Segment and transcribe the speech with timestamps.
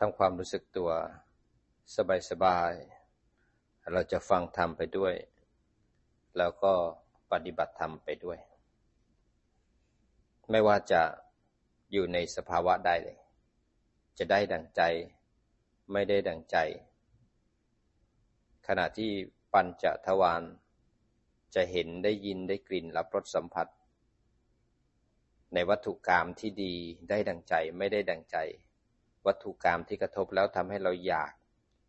[0.00, 0.90] ทำความรู้สึกตัว
[2.30, 5.14] สบายๆ เราจะฟังธรรมไปด้วย
[6.38, 6.72] แล้วก็
[7.32, 8.38] ปฏิบัติธรรมไปด้วย
[10.50, 11.02] ไม่ว่าจะ
[11.92, 13.18] อยู่ในสภาวะใดเลย
[14.18, 14.82] จะได้ดังใจ
[15.92, 16.56] ไม่ได้ดังใจ
[18.66, 19.10] ขณะที่
[19.52, 20.42] ปัญจทวาร
[21.54, 23.68] จะเห็นได้ยินได้กลิ่นรับรสสัมผัส
[25.54, 26.74] ในวัตถุกรรมที่ดี
[27.10, 28.38] ได้ดังใจไม่ได้ดังใจ
[29.26, 31.32] วัตถุกรรมที่กระทบแล้วทำให้เราอยาก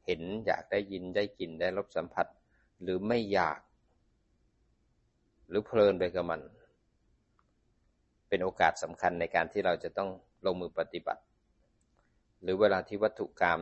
[0.05, 2.27] เห็นอยากได้ยินได้กลิ่นได้รสสัมผัส
[2.81, 3.59] หรือไม่อยาก
[5.49, 6.41] หรือเพลินไปกับมัน
[8.27, 10.09] เป็นโอกาสสำคัญในการที่เราจะต้อง
[10.45, 11.23] ลงมือปฏิบัติ
[12.41, 13.61] หรือเวลาที่วัตถุกรรม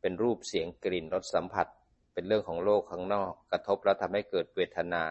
[0.00, 1.66] เป็นรูปเสียงกลิ่นรสสัมผัส
[2.12, 5.04] เป็นเรื่องของโลกข้างนอก กระทบแล้วทำให้เกิดเวทนา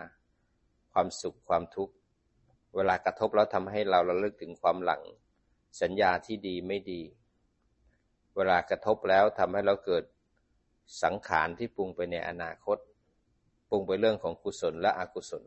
[0.94, 1.94] ความสุขความทุกข์
[2.76, 5.02] เวลากระทบแล้วทำให้เราระลึกถึงความหลัง
[5.82, 7.02] สัญญาที่ดีไม่ดี
[8.36, 10.04] เวลากระทบแล้วทำให้เราเกิด
[11.04, 12.78] สังขารที่ปรุงไปในอนาคต
[13.70, 15.44] ปรุงไปเรื่องของกุศลและอกุศล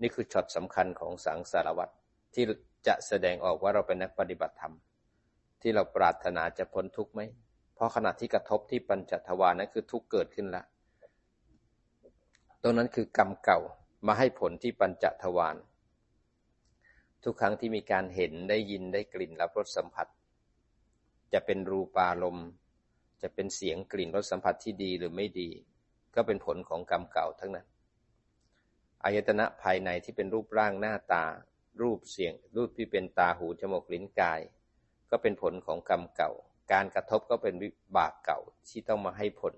[0.00, 1.92] นี่คือช็อตสำคัญของสังสารวัตร
[2.34, 2.44] ที่
[2.86, 4.74] จะแสดงออกว่าเราเป็นนักปฏิบัติธรรม
[5.60, 7.20] ที่เราปรารถนาจะพ้นทุกข์ไหม
[7.74, 10.64] เพราะขณะที่กระทบที่ปัญจทวารนั้นคือทุกเกิดขึ้นแล้ว
[12.62, 13.60] ตรงนั้นคือกรรมเก่า
[14.06, 15.56] มาให้ผลที่ปัญจทวาร
[17.24, 20.06] ทุกครั้งที่มีการเห็นได้ยินได้กลิ่นรับรสสัมผัส
[21.32, 22.48] จะเป็นรูปารมณ์
[23.22, 25.50] จะเป็นเสียงกลิ่นรสสัมผัสที่ดีหรือไม่ดี
[26.14, 27.66] ก็เป็นผลของกรรมเก่าทั้งนั้น
[29.04, 31.24] อายตนะภายในที่เป็นรูปร่างหน้าตา
[31.80, 34.40] รูปเสียง รูปที่เป็นตาหูจมูกลิ้นกาย
[35.10, 36.30] ก็เป็นผลของกรรมเก่า
[36.72, 39.54] การกระทบก็เป็นวิบากเก่าที่ต้องมาให้ผล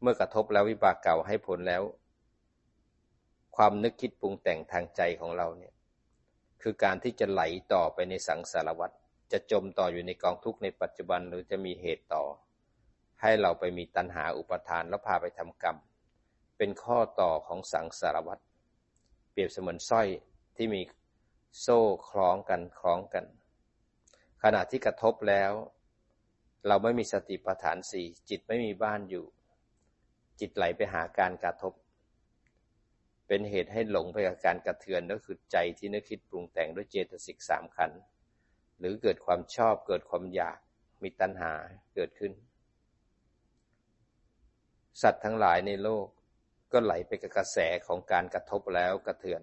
[0.00, 1.82] เมื่อกระทบแล้ววิบากเก่าให้ผลแล้ว
[3.56, 5.74] ความนึกคิดปรุงแต่งทางใจของเราเนี่ย
[6.62, 8.90] คือการที่จะไหลต่อไปในสังสารวัฏ
[9.32, 12.24] จะจมต่ออยู่ในกองทุกข์ในปัจจุบันหรือจะมีเหตุต่อ
[13.20, 15.76] ให้เราไปมีตัณหาอุปทานแล้วพาไปทำกรรม
[16.58, 18.38] เป็นข้อต่อของสังสารวัฏ
[19.30, 20.08] เปรียบเสมือนสร้อย
[20.56, 20.80] ที่มี
[21.60, 23.24] โซ่คล้องกันคล้องกัน
[24.42, 25.52] ขณะที่กระทบแล้ว
[26.66, 29.24] เราไม่มีสติปัฏฐานสี่จิตไม่มีบ้านอยู่
[30.40, 31.72] จิตไหลไปหาการกระทบ
[33.32, 37.90] เป็นเหตุให้หลงไปกับการกระเทือนก็คือใจที่นึกคิดปรุงแต่งด้วยเจตสิกสามขัน
[38.78, 40.58] หรือเกิดความชอบเกิดความอยาก
[41.02, 41.52] มีตัณหา
[41.94, 42.32] เกิดขึ้น
[45.02, 46.06] สัตว์ทั้งหลายในโลก
[46.72, 49.42] ก็ไหลไปกับกระแสของการกระทบแล้วกระเทือน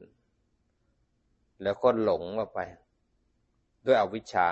[1.63, 2.59] แล้วก็หลงออกไป
[3.85, 4.47] ด้วยอวิชชา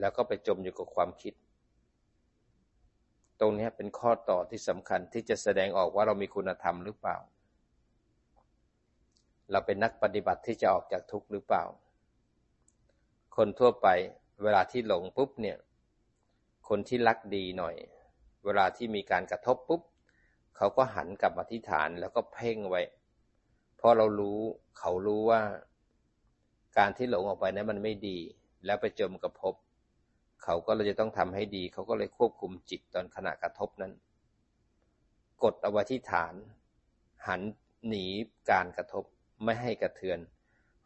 [0.00, 1.34] แล้วก็ไปจมอยู่กับความคิด
[3.40, 7.18] ตรงนี้เป็นข้อต่อที่สำคัญที่จะแสดงออกว่าเรามีคุณธรรมหรือเปล่า
[9.50, 11.64] เราเป็นนักปฏิบัติที่จะออกจากทุกข์หรือเปล่า
[13.36, 13.88] คนทั่วไป
[14.42, 15.58] เวลาที่หลงปุ๊บเนี่ย
[16.68, 17.76] คนที่รักดีหน่อย
[18.44, 19.82] เวลาที่มีการกระทบปุ๊บ
[20.56, 22.82] เขาก็หันกลับมาที่ฐานแล้วก็เพ่งไว้
[23.76, 24.40] เพราะเรารู้
[24.78, 25.42] เขารู้ว่า
[26.78, 28.18] การที่หลงออกไปนั้นมันไม่ดี
[28.64, 29.54] แล้วไปจมกับภพ
[30.44, 33.92] เขาก็เลยจะต้องทำให้ดี เขาก็เลยควบคุมจิตตอนขณะกระทบนั้น
[35.42, 36.34] กดเอาไว้ที่ฐาน
[37.26, 37.40] หัน
[37.88, 38.06] หนี
[38.50, 39.04] การกระทบ
[39.44, 40.18] ไม่ให้กระเทือน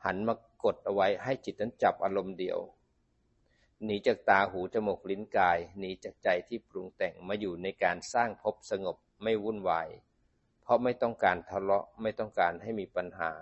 [0.05, 2.59] หันมากดเอาไว้ให้จิตนั้นจับอารมณ์เดียว
[3.85, 9.89] หนีจากตาหูจมูกลิ้นกาย หนีจากใจที่ปรุงแต่งมาอยู่ในการสร้างภพสงบไม่วุ่นวาย
[10.63, 13.33] เพราะไม่ต้องการทะเลาะไม่ต้องการให้มีปัญหา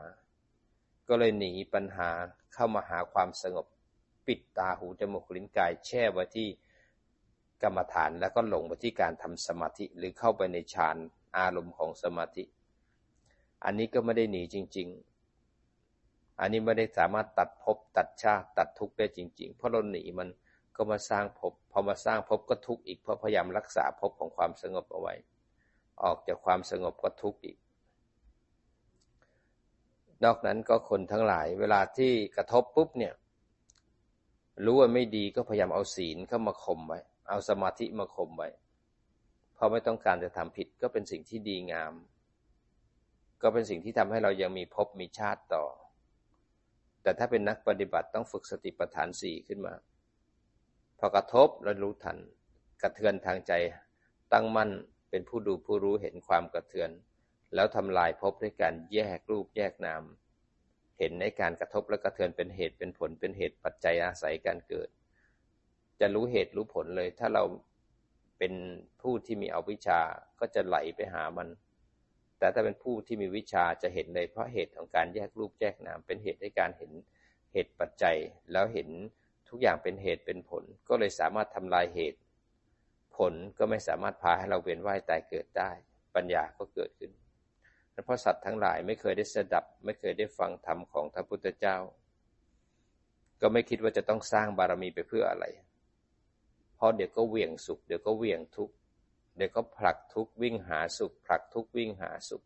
[1.08, 2.10] ก็เลยหนีปัญหา
[2.54, 3.66] เข้ามาหาความสงบ
[4.26, 6.48] ปิดตาหูจมูกลิ้นกาย แช่ไว้ที่
[7.62, 10.96] กรรมฐานแล้วก็หลงไปที่การทำสมาธิหรือเข้าไปในฌาน
[11.38, 12.44] อารมณ์ของสมาธิ
[13.64, 14.88] อันนี้ก็ไม่ได้หนีจริง
[15.64, 20.28] ๆ อันนี้ไม่ได้สามารถตัดภพตัดชาติตัดทุกข์ได้จริง ๆ เพราะเราหนีมัน
[20.76, 25.14] ก็มาสร้างภพพอมาสร้างภพก็ทุกข์อีกเพราะพยายามรักษาภพของความสงบเอาไว้
[26.02, 27.56] ออกจากความสงบก็ทุกข์อีก
[30.24, 33.14] นอกนั้นก็คนทั้งหลาย เวลาที่กระทบปุ๊บเนี่ย
[34.64, 38.48] รู้ว่าไม่ดีก็พยายามเอาศีลเข้ามาข่มไว้ เอาสมาธิมาข่มไว้
[39.54, 41.92] เพราะไม่ต้องการจะทำผิดก็เป็นสิ่งที่ดีงาม
[43.42, 45.64] ก็เป็นสิ่งที่ทำให้เรายังมีภพมีชาติต่อ
[47.02, 49.74] แต่ถ้าเป็นนักปฏิบัติต้องฝึกสติปัฏฐานสี่ขึ้นมา
[50.98, 52.18] พอกระทบแล้วรู้ทัน
[52.82, 53.52] กระเทือนทางใจ
[54.32, 54.70] ตั้งมั่น
[55.10, 56.90] เป็นผู้ดูผู้รู้เห็นความกระเทือน
[57.54, 60.02] แล้วทำลายภพด้วยการแยกรูปแยกนาม
[60.98, 64.88] เห็นในการกระทบและกระเทือนเป็นเหตุเป็นผลเป็นเหตุปัจจัยอาศัยการเกิด
[66.00, 67.44] จะรู้เหตุรู้ผลเลย ถ้าเรา
[68.38, 68.52] เป็น
[69.00, 70.00] ผู้ที่มีอวิชชา
[70.40, 71.48] ก็จะไหลไปหามัน
[72.40, 76.92] แต่ถ้าเป็นผู้ที่มีวิชาจะเห็นเลยเพราะเหตุของการแยกรูปแยกนามเป็นเหตุให้การเห็น
[77.52, 78.16] เหตุปัจจัย
[78.52, 78.88] แล้วเห็น
[79.48, 82.20] ทุกอย่างเป็นเหตุเป็นผล ก็เลยสามารถทำลายเหตุ
[83.16, 85.70] ผลก็ไม่สามารถพาให้เราเวียนว่ายตายเกิดได้
[86.14, 87.10] ปัญญาก็เกิดขึ้น
[88.04, 91.76] เพราะสัตว์ทั้งหลายไม่เคยได้สดับ ไม่เคยได้ฟังธรรมของพระพุทธเจ้า
[93.40, 95.46] ก็ไม่คิดว่าจะต้องสร้างบารมีไปเพื่ออะไร
[96.76, 98.74] เพราะเดี๋ยวก็เวี่ยงสุขเดี๋ยวก็เวี่ยงทุกข์
[99.40, 102.42] เดี๋ยวก็ผลักทุกข์วิ่งหาสุข ผลักทุกข์วิ่งหาสุข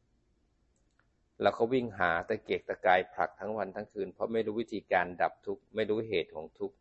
[1.41, 6.77] แล้วเขาวิ่งหาตะเกียกตะกายผลักทั้งวันทั้งคืน เพราะไม่รู้วิธีการดับทุกข์ไม่รู้เหตุของทุกข์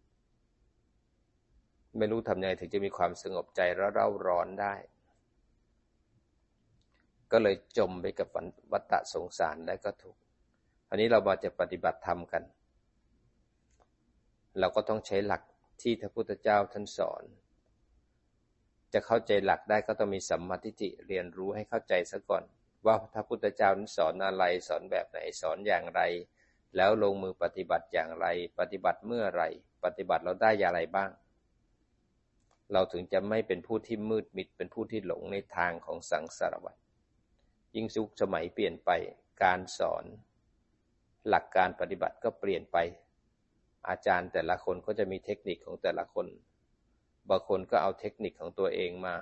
[1.97, 4.75] ไม่รู้ทำยังไงถึงจะมีความสงบใจแล้วเร่าร้อนได้
[7.31, 8.27] ก็เลยจมไปกับ
[8.71, 10.19] วัฏฏะสงสารและก็ทุกข์
[10.89, 12.43] อันนี้เรามาจะปฏิบัติธรรมกัน
[14.59, 15.41] เราก็ต้องใช้หลัก
[15.81, 17.23] ที่พระพุทธเจ้าท่านสอน
[18.93, 22.43] จะเข้าใจหลักได้ก็ต้องมีสัมมาทิฏฐิเรียนรู้ให้เข้าใจซะก่อน
[22.85, 26.01] ว่าพระพุทธเจ้านั้นสอนอะไรสอนแบบไหนสอนอย่างไร
[26.75, 28.27] แล้วลงมือปฏิบัติอย่างไร
[28.59, 29.43] ปฏิบัติเมื่อไร
[29.83, 31.09] ปฏิบัติเราได้อย่างไรบ้าง
[32.73, 36.75] เราถึงจะไม่เป็นผู้ที่มืดมิดเป็นผู้ที่หลงในทางของสังสารวัฏ
[37.75, 38.89] ยิ่งสุขสมัยเปลี่ยนไป
[39.43, 40.05] การสอน
[41.29, 42.77] หลักการปฏิบัติก็เปลี่ยนไป
[43.89, 46.27] อาจารย์แต่ละคนก็จะมีเทคนิคของแต่ละคน
[47.29, 49.15] บางคนก็เอาเทคนิคของตัวเองมา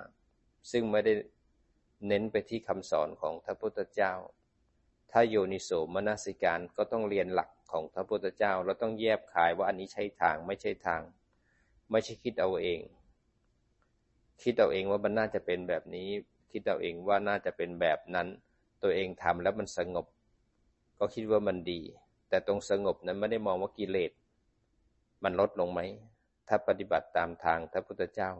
[0.70, 1.12] ซึ่งไม่ได้
[2.08, 4.12] เน้นไปที่คำสอนของพระพุทธเจ้า
[5.10, 11.02] ถ้าโยนิโสมนสิการก็ต้องเรียนหลักของพระพุทธเจ้า เราต้องแยบขายว่าอันนี้ใช่ทางไม่ใช่ทาง
[11.90, 12.80] ไม่ใช่คิดเอาเอง
[14.42, 16.08] คิดเอาเองว่ามันน่าจะเป็นแบบนี้
[16.52, 18.26] คิดเอาเองว่าน่าจะเป็นแบบนั้น
[18.82, 20.06] ตัวเองทำแล้วมันสงบ
[20.98, 21.80] ก็คิดว่ามันดี
[22.28, 24.12] แต่ตรงสงบนั้นไม่ได้มองว่ากิเลส
[25.24, 25.80] มันลดลงไหม
[26.54, 28.30] ถ้าปฏิบัติตามทางพระพุทธเจ้า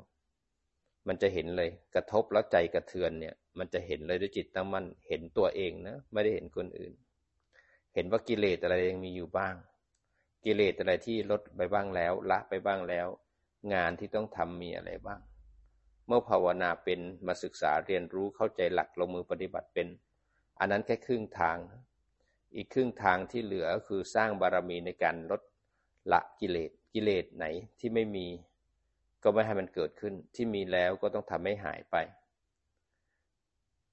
[1.09, 6.93] มันจะเห็นเลย กระทบแล้วใจกระเทือนเนี่ย มันจะเห็นเลยด้วยจิตตั้งมั่นเห็นตัวเองนะ ไม่ได้เห็นคนอื่น
[7.95, 9.55] เห็นว่ากิเลสอะไรยังมีอยู่บ้าง
[10.45, 13.07] กิเลสอะไรที่ลดไปบ้างแล้ว ละไปบ้างแล้ว
[13.75, 15.21] งานที่ต้องทำมีอะไรบ้าง
[16.07, 19.89] เมื่อภาวนาเป็นมาศึกษาเรียนรู้เข้าใจหลักลงมือปฏิบัติเป็น
[20.59, 21.59] อันนั้นแค่ครึ่งทาง
[22.57, 25.43] อีกครึ่งทางที่เหลือคือสร้างบารมีในการลด
[26.13, 27.45] ละกิเลส กิเลสไหน
[27.79, 28.27] ที่ไม่มี
[29.23, 31.97] ก็ไม่ให้มันเกิดขึ้น ที่มีแล้วก็ต้องทำให้หายไป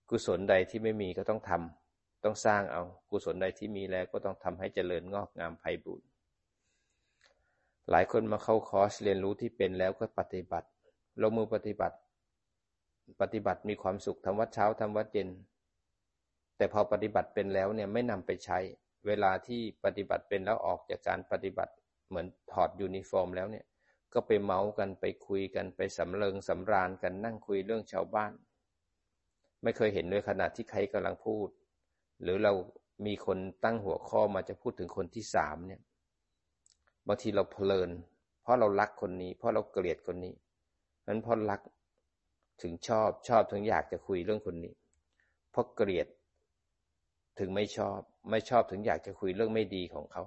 [0.10, 6.08] กุศลใดที่ไม่มีก็ต้องทำต้องสร้างเอา กุศลใดที่มีแล้วก็ต้องทำให้เจริญงอกงามไพบูรณ์
[7.90, 10.68] หลายคนมาเข้าคอร์สเรียนรู้ที่เป็นแล้วก็ปฏิบัติ
[11.22, 11.98] ลงมือปฏิบัติ
[13.22, 15.30] ปฏิบัติมีความสุขทำวัดเช้าทำวัดเย็น
[16.58, 18.60] แต่พอปฏิบัติเป็นแล้วเนี่ยไม่นำไปใช้
[19.08, 21.74] เวลาที่ปฏิบัติเป็นแล้วออกจากการปฏิบัติ
[22.10, 23.66] เหมือนถอดยูนิฟอร์มแล้วเนี่ย
[24.14, 28.32] ก็ไปเมาท์กันไปคุยกันไปสำเริงสำราญกันนั่งคุยเรื่องชาวบ้าน
[29.64, 31.48] ไม่เคยเห็นเลยขณะที่ใครกำลังพูด
[32.22, 32.54] หรือเรา
[33.06, 35.82] มีคนตั้งหัวข้อมาจะพูดถึงคนที่สามเนี่ย
[37.08, 37.90] บางทีเราเพลิน
[38.42, 40.34] เพราะเรารักคนนี้ เพราะเราเกลียดคนนี้
[41.08, 41.62] นั้นเพราะรัก
[42.62, 44.74] ถึงชอบชอบถึงอยากจะคุยเรื่องคนนี้
[45.52, 46.08] เพราะเกลียด
[47.40, 48.00] ถึงไม่ชอบ
[48.32, 50.24] ไม่ชอบถึงอยากจะคุยเรื่องไม่ดีของเขา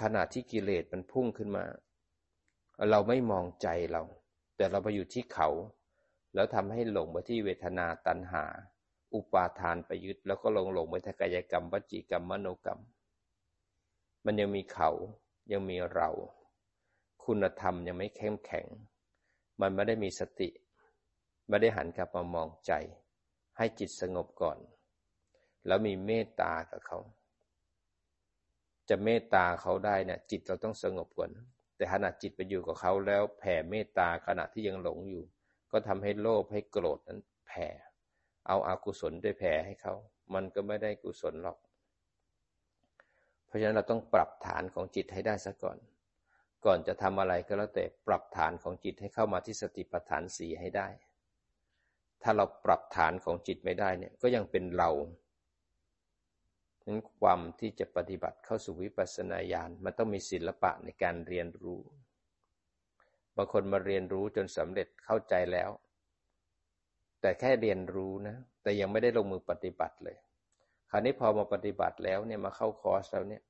[0.00, 1.64] ขณะที่กิเลสมันพุ่งขึ้นมา
[2.90, 4.02] เราไม่มองใจเรา
[4.56, 5.48] แต่เราไปอยู่ที่เขา
[6.34, 8.44] แล้วทำให้หลงไปที่เวทนาตัณหา
[9.14, 12.80] อุปาทานไปยึดแล้วก็ลงหลงไปที่กายกรรมวจีกรรมมโนกรรม
[14.24, 14.90] มันยังมีเขา
[15.52, 16.08] ยังมีเรา
[17.24, 18.66] คุณธรรมยังไม่เข้มแข็ง
[19.60, 20.48] มันไม่ได้มีสติ
[21.48, 22.72] ไม่ได้หันกลับมามองใจ
[23.56, 24.58] ให้จิตสงบก่อน
[25.66, 26.98] แล้วมีเมตตากับเขา
[28.88, 31.30] จะเมตตาเขาได้เนี่ยจิตเราต้องสงบก่อน
[31.76, 35.24] แต่ขณะจิตไปอยู่กับเขาแล้วแผ่เมตตาขณะที่ยังหลงอยู่
[35.72, 37.66] ก็ทำให้โลภให้โกรธนั้นแผ่
[38.46, 39.94] เอาอากุศลด้วยแผ่ให้เขา
[40.34, 41.58] มันก็ไม่ได้กุศลหรอก
[43.46, 45.78] เพราะฉะนั้นเราต้องปรับฐานของจิตให้ได้ซะก่อน
[46.64, 50.88] ก่อนจะทำอะไรก็แล้วแต่ปรับฐานของจิตให้เข้ามาที่สติปัฏฐานสีให้ได้
[52.22, 54.90] ถ้าเราปรับฐานของจิตไม่ได้เนี่ยก็ยังเป็นเรา
[56.88, 61.80] นั้นความที่จะปฏิบัติเข้าสู่วิปัสสนาญาณมันต้องมีศิลปะในการเรียนรู้
[63.36, 65.70] บางคนมาเรียนรู้จนสำเร็จเข้าใจแล้ว
[67.20, 70.16] แต่แค่เรียนรู้นะ แต่ยังไม่ได้ลงมือปฏิบัติเลย
[70.90, 73.42] คราวนี้พอมาปฏิบัติแล้วเนี่ยมาเข้าคอร์สแล้วเนี่ย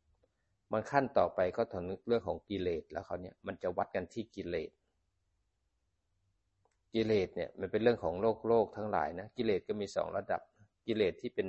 [0.73, 4.71] มันขั้นต่อไปก็ถึงเรื่องของกิเลสแล้วเขาเนี่ยมันจะวัดกันที่กิเลส
[6.95, 10.41] กิเลสเนี่ยมันเป็นเรื่องของโลกโลกทั้งหลายนะกิเลสก็มีสองระดับ
[10.87, 11.49] กิเลสที่เป็น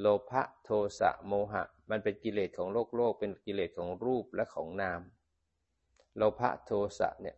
[0.00, 5.00] โลภะโทสะโมหะ มันเป็นกิเลสของโลกโลก เป็นกิเลสของรูปและของนาม
[6.16, 7.36] โลภะโทสะเนี่ย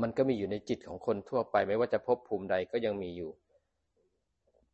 [0.00, 3.30] มันก็มีอยู่ในจิตของคนทั่วไป ไม่ว่าจะพบภูมิใดก็ยังมีอยู่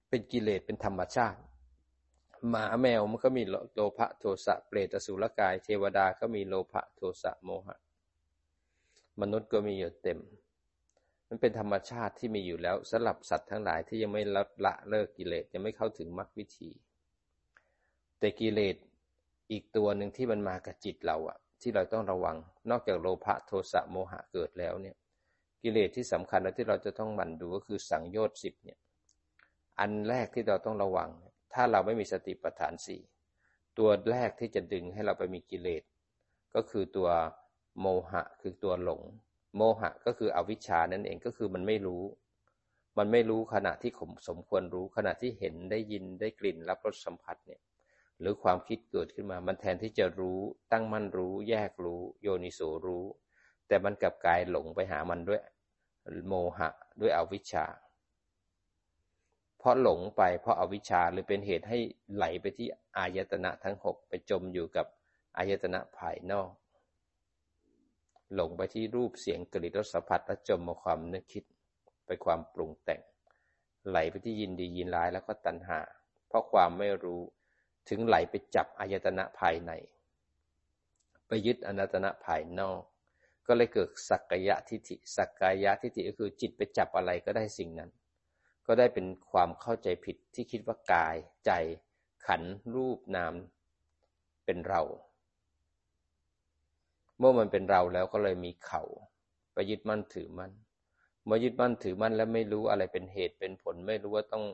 [0.09, 1.41] เป็นกิเลสเป็นธรรมชาติ
[2.49, 3.43] หมาแมวมันก็มี
[3.75, 7.77] โลภะโทสะเปรตสุรกาย เทวดาก็มีโลภะโทสะโมหะ
[9.21, 10.19] มนุษย์ก็มีอยู่เต็ม
[11.29, 16.71] มันเป็นธรรมชาติที่มีอยู่แล้วสำหรับสัตว์ทั้งหลายที่ยังไม่ละละเลิกกิเลสยังไม่เข้าถึงมรรควิธี
[18.19, 18.77] แต่กิเลส
[19.53, 22.37] อีกตัวหนึ่งที่มันมากับจิตเราอะที่เราต้องระวัง
[22.71, 24.97] นอกจากโลภะโทสะโมหะเกิดแล้วเนี่ย
[25.63, 28.79] กิเลสที่สำคัญและที่เราจะต้องมันดูก็คือสังโยชน์สิบเนี่ย
[29.81, 31.11] อันแรกที่เราต้องระวัง
[31.55, 33.01] ถ้าเราไม่มีสติปัฏฐานสี่
[33.79, 35.83] ตัวแรกที่จะดึงให้เราไปมีกิเลส
[36.55, 37.09] ก็คือตัว
[37.81, 39.03] โมหะคือตัวหลง
[39.57, 42.03] โมหะก็คืออวิชชานั่นเองก็คือมันไม่รู้
[42.99, 43.93] มันไม่รู้ขณะที่
[44.29, 47.61] สมควรรู้ขณะที่เห็นได้ยินได้กลิ่นรับรสสัมผัสเนี่ย
[48.21, 50.41] หรือความคิดเกิดขึ้นมา มันแทนที่จะรู้
[50.73, 53.05] ตั้งมั่นรู้ แยกรู้ โยนิโสรู้
[53.69, 55.41] แต่มันกลับกายหลงไปหามันด้วย
[56.29, 56.71] โมหะ
[57.01, 57.67] ด้วยอวิชชา
[59.59, 61.79] เพราะหลงไปเพราะอาวิชชาหรือเป็นเหตุให้
[62.15, 64.87] ไหลไปที่อายตนะทั้งหกไปจมอยู่กับ
[65.37, 66.51] อายตนะภายนอก
[68.35, 71.45] หลงไปที่รูปเสียงกลิ่นรสสัมผัสและจมมาความนึกคิด
[72.07, 73.01] ไปความปรุงแต่ง
[73.89, 75.81] ไหลไปที่ยินดียินร้ายแล้วก็ตัณหา
[76.29, 77.23] เพราะความไม่รู้
[77.89, 79.73] ถึงไหลไปจับอายตนะภายใน
[81.27, 82.83] ไปยึดอนัตนะภายนอก
[83.47, 87.91] ก็เลยเกิดสักกายทิฏฐิสักกายทิฏฐิก็คือจิตไปจับอะไรก็ได้สิ่งนั้น
[88.67, 91.17] ก็ได้เป็นความเข้าใจผิดที่คิดว่ากาย
[91.47, 91.51] ใจ
[92.27, 92.43] ขัน
[92.75, 93.35] รูปนาม
[94.45, 94.83] เป็นเรา
[97.19, 98.83] เมื่อมันเป็นเราแล้วก็เลยมีเขา
[99.53, 100.53] ไปยึดมั่นถือมั่น
[101.25, 104.45] เมื่อยึดมั่นถือมั่นแล้วไม่รู้อะไรเป็นเหตุเป็นผล ไม่รู้ว่าต้อง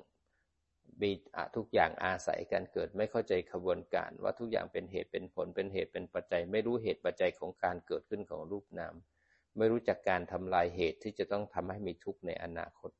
[1.02, 1.10] มี
[1.56, 8.94] ทุกอย่างอาศัยการเกิด ไม่เข้าใจขบวนการ ว่าทุกอย่างเป็นเหตุเป็นผลเป็นเหตุเป็นปัจจัย ไม่รู้เหตุปัจจัยของการเกิดขึ้นของรูปนาม
[9.58, 12.90] ไม่รู้จักการทำลายเหตุที่จะต้องทำให้มีทุกข์ในอนาคต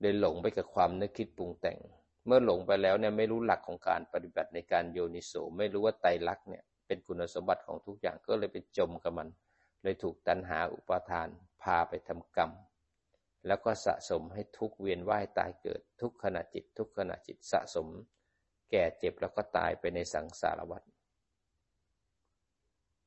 [0.00, 1.78] เลยหลงไปกับความนึกคิดปรุงแต่ง
[2.26, 9.28] เมื่อหลงไปแล้วเนี่ยไม่รู้หลักของการปฏิบัติในการโยนิโสไม่รู้ว่าไตรลักษณ์เนี่ย เป็นคุณสมบัติของทุกอย่างก็เลยไปจมกับมัน
[9.82, 11.28] เลยถูกตัณหาอุปาทาน
[11.62, 12.50] พาไปทำกรรม
[13.46, 17.88] แล้วก็สะสมให้ทุกเวียนว่ายตายเกิด ทุกขณะจิต ทุกขณะจิตสะสม
[18.70, 20.82] แก่เจ็บแล้วก็ตายไปในสังสารวัฏ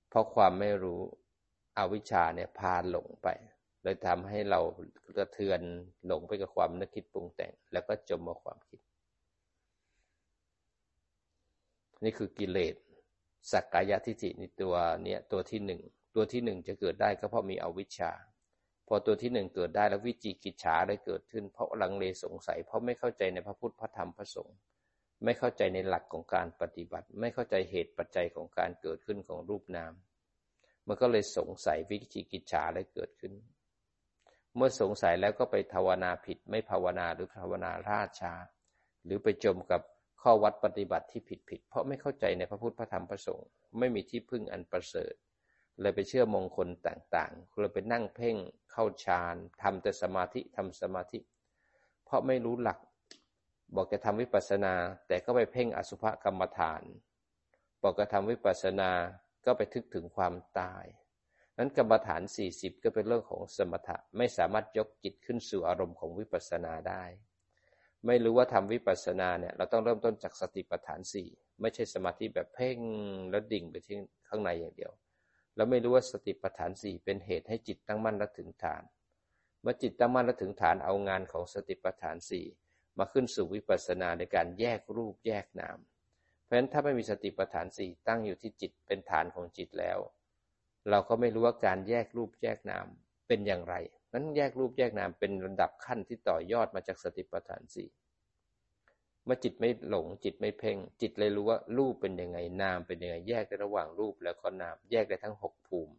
[0.09, 1.01] เพราะความไม่รู้
[1.77, 3.27] อวิชชาเนี่ยพาหลงไป
[3.83, 4.59] เลยทำให้เรา
[5.17, 5.61] กระเทือน
[6.05, 8.79] หลงไปกับความนึกคิดปรุงแต่ง แล้วก็จมมาความคิด
[12.03, 12.75] นี่คือกิเลส
[13.51, 15.81] สักกายทิฏฐิในตัวเนี้ยตัวที่หนึ่ง
[16.15, 18.11] ตัวที่หนึ่งจะเกิดได้ก็เพราะมีอวิชชา
[18.87, 24.57] พอตัวที่หนึ่งเกิดได้แล้ววิจิกิจฉาได้เกิดขึ้น เพราะลังเลสงสัย เพราะไม่เข้าใจในพระพุทธพระธรรมพระสงฆ์
[25.23, 29.93] ไม่เข้าใจในหลักของการปฏิบัติ ไม่เข้าใจเหตุปัจจัยของการเกิดขึ้นของรูปนาม
[30.87, 33.33] มันก็เลยสงสัยวิจิกิจฉาได้เกิดขึ้น
[34.55, 38.33] เมื่อสงสัยแล้วก็ไปภาวนาผิด ไม่ภาวนาหรือภาวนาราชา
[39.05, 39.81] หรือไปจมกับ
[40.27, 43.47] ข้อวัดปฏิบัติที่ผิดผิด เพราะไม่เข้าใจในพระพุทธพระธรรมพระสงฆ์
[43.79, 45.13] ไม่มีที่พึ่งอันประเสริฐ
[45.81, 48.35] เลยไปเชื่อมงคลต่างๆเลยไปนั่งเพ่ง
[48.71, 51.19] เข้าฌานทำแต่สมาธิทำสมาธิ
[52.05, 52.79] เพราะไม่รู้หลัก
[53.75, 54.73] บอกจะทำวิปัสสนา
[55.07, 56.83] แต่ก็ไปเพ่งอสุภกรรมฐาน
[57.83, 58.91] บอกจะทำวิปัสสนา
[59.45, 60.85] ก็ไปทึกถึงความตาย
[61.57, 62.21] นั้นกรรมฐาน
[62.53, 67.03] 40 ก็เป็นเรื่องของสมถะไม่สามารถยกจิตขึ้นสู่อารมณ์ของวิปัสสนาได้
[68.07, 71.27] ไม่รู้ว่าทำวิปัสสนาเนี่ยเราต้องเริ่มต้นจากสติปัฏฐานสี่
[71.61, 72.77] ไม่ใช่สมาธิแบบเพ่ง
[73.31, 73.97] แล้วดิ่งไปที่
[74.27, 74.91] ข้างในอย่างเดียว
[75.55, 78.83] แล้วไม่รู้ว่าสติปัฏฐานสี่เป็นเหตุให้จิตตั้งมั่นและถึงฐาน
[79.61, 82.45] เมื่อจิตตั้งมั่นและถึงฐานเอางานของสติปัฏฐานสี่
[82.99, 85.77] มาขึ้นสู่วิปัสสนาในการแยกรูปแยกนาม
[86.43, 89.99] เพราะฉะนั้นถ้าไม่มีสติปัฏฐานสี่ตั้งอยู่ที่จิตเป็นฐานของจิตแล้ว
[90.89, 92.85] เราก็ไม่รู้ว่าการแยกรูปแยกนาม
[93.27, 93.75] เป็นอย่างไร
[94.13, 97.89] นั้นแยกรูปแยกนามเป็นระดับขั้นที่ต่อยอดมาจากสติปัฏฐานสี่
[99.25, 105.93] เมื่อจิตไม่หลงจิตไม่เพ่ง จิตเลยรู้ว่ารูปเป็นยังไงนามเป็นยังไงแยกได้ระหว่างรูปแล้วก็นามแยกได้ทั้งหกภูมิ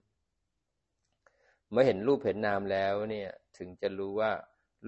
[1.71, 4.31] เมื่อเห็นรูปเห็นนามแล้วเนี่ยถึงจะรู้ว่า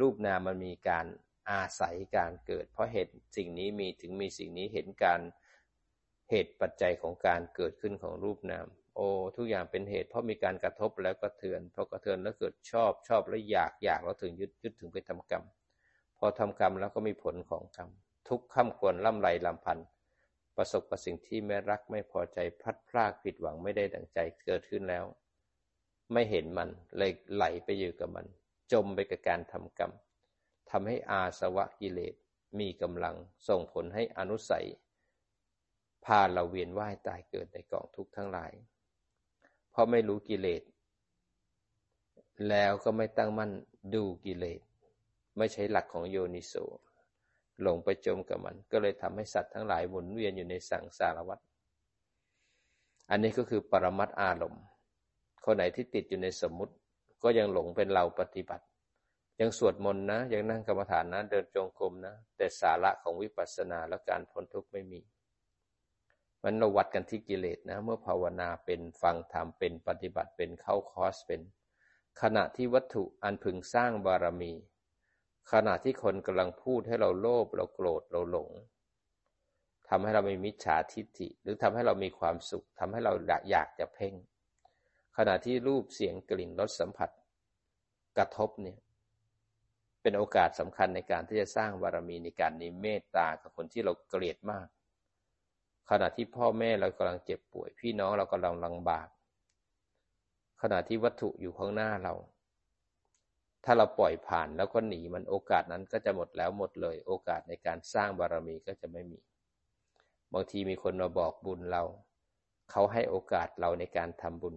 [0.01, 1.07] รูปนามมันมีการ
[1.51, 5.21] อาศัยการเกิด เพราะเหตุสิ่งนี้มีถึงมีสิ่งนี้เห็นการ
[6.31, 8.67] เหตุปัจจัยของการเกิดขึ้นของรูปนาม
[9.01, 15.45] โอ้ทุกอย่างเป็นเหตุเพราะมีการกระทบแล้วก็เทือนพอกระเทือนแล้วเกิดชอบชอบแล้วอยากอยากแล้วถึงยึดยึดถึงไปทำกรรม
[16.19, 17.89] พอทำกรรมแล้วก็มีผลของกรรม
[18.29, 19.79] ทุกข้ามควรล่ำไรลำพัน
[20.57, 25.05] ประสบกับสิ่งที่ไม่รักไม่พอใจพลัดพรากผิดหวังไม่ได้ดังใจเกิดขึ้นแล้ว
[26.13, 28.27] ไม่เห็นมันเลยไหลไปอยู่กับมัน
[28.73, 29.93] จมไปกับการทำกรรม
[30.71, 32.15] ทำให้อาสวะกิเลส
[32.59, 33.17] มีกำลัง
[33.49, 34.67] ส่งผลให้อนุสัย
[36.05, 38.53] พาเราเวียนว่ายตายเกิดในกองทุกข์ทั้งหลาย
[39.79, 40.63] ราะไม่รู้กิเลส
[42.49, 43.51] แล้วก็ไม่ตั้งมั่น
[43.95, 44.61] ดูกิเลส
[45.39, 46.55] ไม่ใช้หลักของโยนิโส
[47.63, 51.39] หลงไปจมกับมัน ก็เลยทำให้สัตว์ทั้งหลายหมุนเวียนอยู่ในสังสารวัฏ
[53.11, 54.65] อันนี้ก็คือปรมัตอารมณ์
[55.45, 56.75] คนไหนที่ติดอยู่ในสมมุติ
[57.23, 58.65] ก็ยังหลงเป็นเราปฏิบัติ
[59.41, 65.01] ยังสวดมนต์นะ ยังนั่งกรรมฐานนะ เดินจงกรมนะ แต่สาระของวิปัสสนาและการพ้นทุกข์ไม่มี
[66.43, 71.41] มันเราวัดกันที่กิเลสนะ เมื่อภาวนาเป็นฟังธรรมเป็นปฏิบัติเป็นเข้าคอร์สเป็น
[72.23, 74.53] ขณะที่วัตถุอันพึงสร้างบารมี
[75.53, 78.51] ขณะที่คนกำลังพูดให้เราโลภเราโกรธเราหลง
[79.89, 83.13] ทำให้เรามีมิจฉาทิฏฐิ หรือทำให้เรามีความสุขทำให้เรา
[83.51, 84.15] อยากจะเพ่ง
[85.17, 87.11] ขณะที่รูปเสียงกลิ่นรสสัมผัส
[88.19, 88.79] กระทบเนี่ย
[90.03, 94.67] เป็นโอกาสสำคัญในการที่จะสร้างบารมีในการนี้เมตตากับคนที่เราเกลียดมาก
[95.91, 99.09] ขณะที่พ่อแม่เรากำลังเจ็บป่วย พี่น้องเรากำลังลำบาก
[100.63, 102.15] ขณะที่วัตถุอยู่ข้างหน้าเรา
[103.65, 109.21] ถ้าเราปล่อยผ่านแล้วก็หนีมันโอกาสนั้นก็จะหมดแล้วหมดเลย โอกาสในการสร้างบารมีก็จะไม่มี
[110.33, 111.83] บางทีมีคนมาบอกบุญเรา
[112.71, 114.57] เขาให้โอกาสเราในการทำบุญ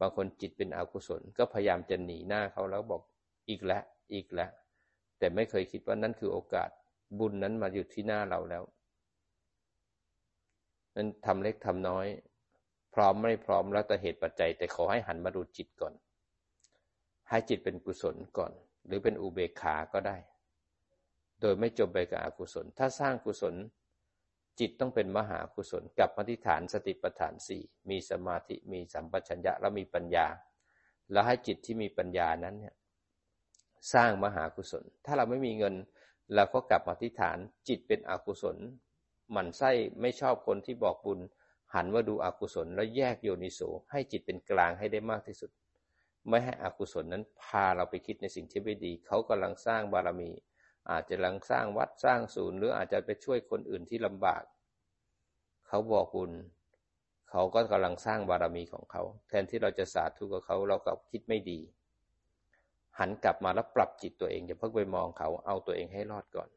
[0.00, 3.02] บางคนจิตเป็นอกุศล ก็พยายามจะหนีหน้าเขาแล้วบอก
[3.48, 3.82] อีกแล้ว
[4.12, 4.50] อีกแล้ว
[5.18, 6.70] แต่ไม่เคยคิดว่านั่นคือโอกาส
[7.18, 8.62] บุญนั้นมาอยู่ที่หน้าเราแล้ว
[10.96, 12.06] นั้นทำเล็กทำน้อย
[12.94, 15.94] พร้อมไม่พร้อมแล้วแต่เหตุปัจจัย แต่ขอให้หันมาดูจิตก่อน
[17.28, 18.52] ให้จิตเป็นกุศลก่อน
[18.86, 20.16] หรือเป็นอุเบกขาก็ได้
[21.40, 23.54] โดยไม่จมไปกับอกุศล ถ้าสร้างกุศล
[24.60, 30.26] จิตต้องเป็นมหากุศลกับมธิฐานสติปัฏฐานสี่มีสมาธิมีสัมปชัญญะแล้วมีปัญญา
[31.12, 32.74] แล้วให้จิตที่มีปัญญานั้นเนี่ย
[33.94, 35.74] สร้างมหากุศล ถ้าเราไม่มีเงิน
[36.34, 38.56] เราก็กลับมาที่ฐานจิตเป็นอกุศล
[39.32, 39.70] หมั่นไส้
[40.00, 41.20] ไม่ชอบคนที่บอกบุญ
[41.74, 45.50] หันมาดูอกุศลแล้วแยกโยนิโสให้จิตเป็นกลางให้ได้มากที่สุด
[46.28, 50.30] ไม่ให้อกุศลนั้นพาเราไปคิดในสิ่งที่ไม่ดี เขากำลังสร้างบารมี
[50.90, 54.42] อาจจะกำลังสร้างวัดสร้างศูนย์ หรืออาจจะไปช่วยคนอื่นที่ลำบาก
[55.68, 56.32] เขาบอกบุญ
[57.30, 61.58] เขาก็กำลังสร้างบารมีของเขา แทนที่เราจะสาธุกับเขาเราก็คิดไม่ดี
[62.98, 66.48] หันกลับมาแล้วปรับจิตตัวเองอย่าเพิ่งไปมองเขาเอาตัวเองให้รอดก่อน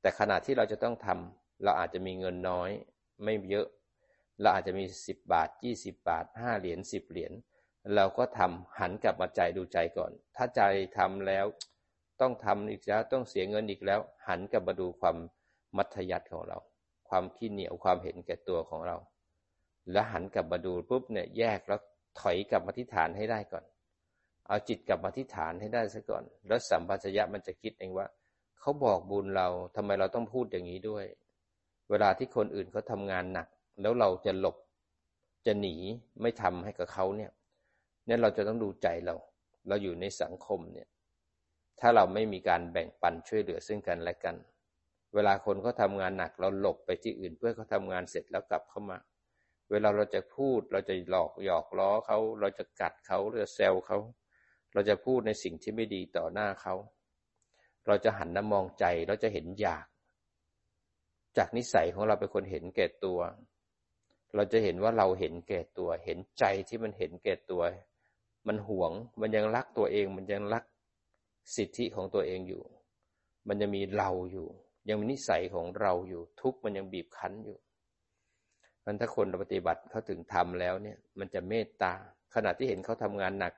[0.00, 2.70] แต่ขณะที่เราจะต้องทำ เราอาจจะมีเงินน้อย
[3.22, 3.66] ไม่เยอะ
[4.40, 7.32] เราอาจจะมีสิบบาทยี่สิบบาทห้าเหรียญสิบเหรียญ
[7.94, 10.62] เราก็ทำหันกลับมาใจดูใจก่อน ถ้าใจ
[10.98, 11.46] ทำแล้ว
[12.20, 15.16] ต้องทำอีกแล้วต้องเสียเงินอีกแล้ว หันกลับมาดูความ
[15.76, 16.58] มัธยัติของเรา
[17.08, 18.96] ความขี้เหนียวความเห็นแก่ตัวของเรา
[19.92, 21.80] แล้วหันกลับมาดูปุ๊บเนี่ยแยกแล้ว
[22.20, 23.64] ถอยกลับมาที่ฐานให้ได้ก่อน
[24.46, 28.06] เอาจิตกลับมาที่ฐานให้ได้ซะก่อน แล้วสัมปชัญญะมันจะคิดเองว่า
[28.60, 31.04] เขาบอกบุญเราทำไมเราต้องพูดอย่างนี้ด้วย
[31.90, 33.48] เวลาที่คนอื่นเขาทางานหนัก
[33.80, 34.56] แล้วเราจะหลบ
[35.46, 35.74] จะหนี
[36.22, 37.30] ไม่ทำให้กับเขาเนี่ย
[38.06, 39.14] เนี่ยเราจะต้องดูใจเรา
[39.68, 40.88] เราอยู่ในสังคมเนี่ย
[41.80, 44.36] ถ้าเราไม่มีการแบ่งปันช่วยเหลือซึ่งกันและกัน
[45.14, 48.98] เวลาคนเขาทางานหนัก เราหลบไปที่อื่นเพื่อเขาทางานเสร็จแล้วกลับเข้ามา
[49.70, 53.98] เวลาเราจะพูดเราจะหลอกหยอกล้อเขาเราจะกัดเขาหรือแซวเขา
[54.72, 56.74] เราจะพูดในสิ่งที่ไม่ดีต่อหน้าเขา
[57.86, 59.86] เราจะหันน้ามองใจเราจะเห็นอยาก
[61.36, 63.18] จากนิสัยของเราเป็นคนเห็นแก่ตัว
[64.34, 67.62] เราจะเห็นว่าเราเห็นแก่ตัว เห็นใจที่มันเห็นแก่ตัว
[68.46, 70.64] มันหวง มันยังรักตัวเอง มันยังรัก
[71.56, 72.62] สิทธิของตัวเองอยู่
[73.48, 74.48] มันจะมีเราอยู่
[74.88, 77.58] ยังมีนิสัยของเราอยู่ ทุกมันยังบีบคั้นอยู่
[78.84, 81.92] มันถ้าคนปฏิบัติเขาถึงทำแล้วเนี่ย มันจะเมตตา
[82.34, 83.52] ขณะที่เห็นเขาทำงานหนัก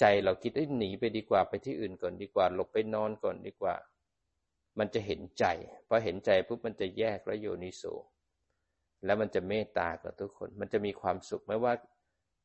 [0.00, 3.74] ใจเราคิดได้หนีไปดีกว่าไปที่อื่นก่อนดีกว่า หลบไปนอนก่อนดีกว่า
[4.78, 5.44] มันจะเห็นใจ
[5.88, 7.82] พอเห็นใจปุ๊บมันจะแยกและโยนิโส
[9.04, 11.72] แล้วมันจะเมตตากับทุกคน มันจะมีความสุขไม่ว่า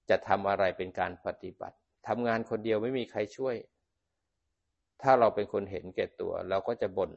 [0.10, 3.56] จะทำอะไรเป็นการปฏิบัติทำงานคนเดียวไม่มีใครช่วย
[5.02, 7.12] ถ้าเราเป็นคนเห็นแก่ตัว เราก็จะบน่น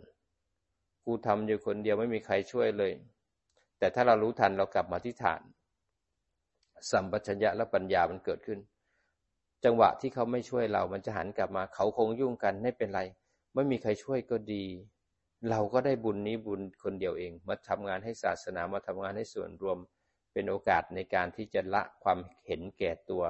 [1.05, 2.93] กูทำอยู่คนเดียวไม่มีใครช่วยเลย
[3.79, 5.43] แต่ถ้าเรารู้ทันเรากลับมาที่ฐาน
[6.91, 8.59] สัมปชัญญะและปัญญามันเกิดขึ้น
[9.65, 13.01] จังหวะที่เขาไม่ช่วยเรา มันจะหันกลับมา เขาคงยุ่งกันไม่เป็นไร
[13.55, 14.65] ไม่มีใครช่วยก็ดี
[15.51, 19.79] เราก็ได้บุญนี้บุญคนเดียวเอง มาทำงานให้ศาสนามาทำงานให้ส่วนรวม
[20.33, 23.25] เป็นโอกาสในการที่จะละความเห็นแก่ตัว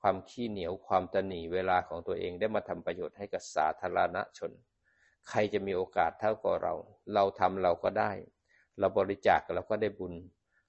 [0.00, 4.50] ความขี้เหนียวความตนีเวลาของตัวเองได้มาทำประโยชน์ให้กับสาธารณชน
[5.28, 6.74] ใครจะมีโอกาสเท่ากับเรา
[7.14, 8.12] เราทำเราก็ได้
[8.78, 10.14] เราบริจาคเราก็ได้บุญ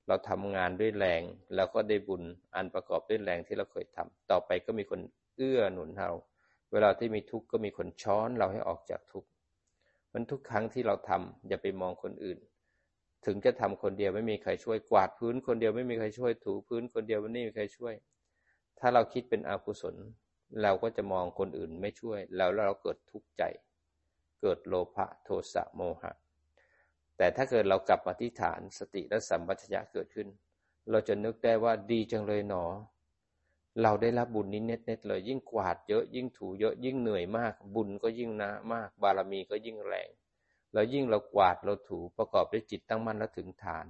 [0.07, 1.21] เราทำงานด้วยแรง
[1.55, 2.23] เราก็ได้บุญ
[2.55, 5.01] อันประกอบด้วยแรงที่เราเคยทำต่อไปก็มีคน
[5.35, 6.09] เอื้อหนุนเรา
[6.71, 9.29] เวลาที่มีทุกข์ก็มีคนช้อนเราให้ออกจากทุกข์
[10.13, 12.37] มันทุกครั้งที่เราทำอย่าไปมองคนอื่น
[13.25, 17.93] ถึงจะทำคนเดียวไม่มีใครช่วยกวาดพื้นคนเดียวไม่มีใครช่วยถูพื้นคนเดียวไม่มีใครช่วย
[18.79, 19.95] ถ้าเราคิดเป็นอกุศล
[20.63, 23.43] เราก็จะมองคนอื่นไม่ช่วย แล้วเราเกิดทุกข์ใจ
[24.41, 26.11] เกิดโลภะโทสะโมหะ
[27.17, 30.27] แต่ถ้าเกิดเรากลับมาที่ฐานสติและสัมปชัญญะเกิดขึ้น
[30.91, 32.63] เราจะนึกได้ว่าดีจังเลยหนอ
[33.81, 40.09] เราได้รับบุญนี้เน็ตๆเลย ยิ่งกวาดเยอะยิ่งถูเยอะยิ่งเหนื่อยมาก บุญก็ยิ่งนะมาก บารมีก็ยิ่งแรง
[40.73, 43.85] แล้วยิ่งเรากวาดเราถูประกอบด้วยจิตตั้งมั่นแล้วถึงฐาน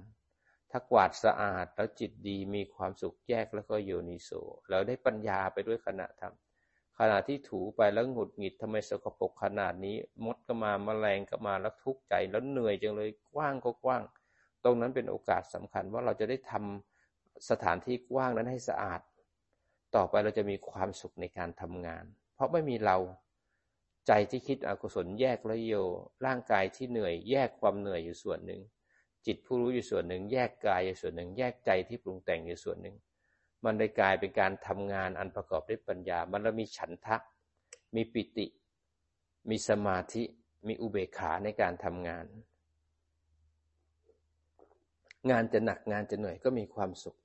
[0.70, 4.30] ถ้ากวาดสะอาดแล้วจิตดีมีความสุขแยกแล้วก็โยนิโส
[4.70, 14.02] เราได้ปัญญาไปด้วยขณะทำขณะที่ถูไปแล้วหงุดหงิดทำไมสกปรกขนาดนี้ มดก็มาแมลงก็มาแล้วทุกข์ใจแล้วเหนื่อยจังเลยกว้างก็กว้าง
[14.64, 19.00] ตรงนั้นเป็นโอกาสสำคัญว่าเราจะได้ทำสถานที่กว้างนั้นให้สะอาด
[19.96, 22.98] ต่อไปเราจะมีความสุขในการทำงาน เพราะไม่มีเรา
[24.06, 25.74] ใจที่คิดอกุศลแยกละโย
[26.26, 28.60] ร่างกายที่เหนื่อยแยกความเหนื่อยอยู่ส่วนหนึ่ง
[29.26, 32.96] จิตผู้รู้อยู่ส่วนหนึ่ง แยกกายอยู่ส่วนหนึ่ง แยกใจที่ปรุงแต่งอยู่ส่วนหนึ่ง
[33.64, 37.16] มันเลยกลายเป็นการทำงานอันประกอบด้วยปัญญา มันแล้วมีฉันทะ
[37.94, 38.46] มีปิติ
[39.50, 40.22] มีสมาธิ
[40.66, 42.26] มีอุเบกขาในการทำงาน
[45.30, 47.16] งานจะหนักงานจะเหนื่อยก็มีความสุข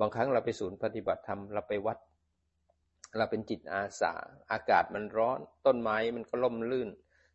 [0.00, 1.98] บางครั้งเราไปศูนย์ปฏิบัติธรรมเราไปวัด
[3.16, 4.12] เราเป็นจิตอาสา
[4.52, 6.88] อากาศมันร้อน ต้นไม้มันก็ล่มลื่น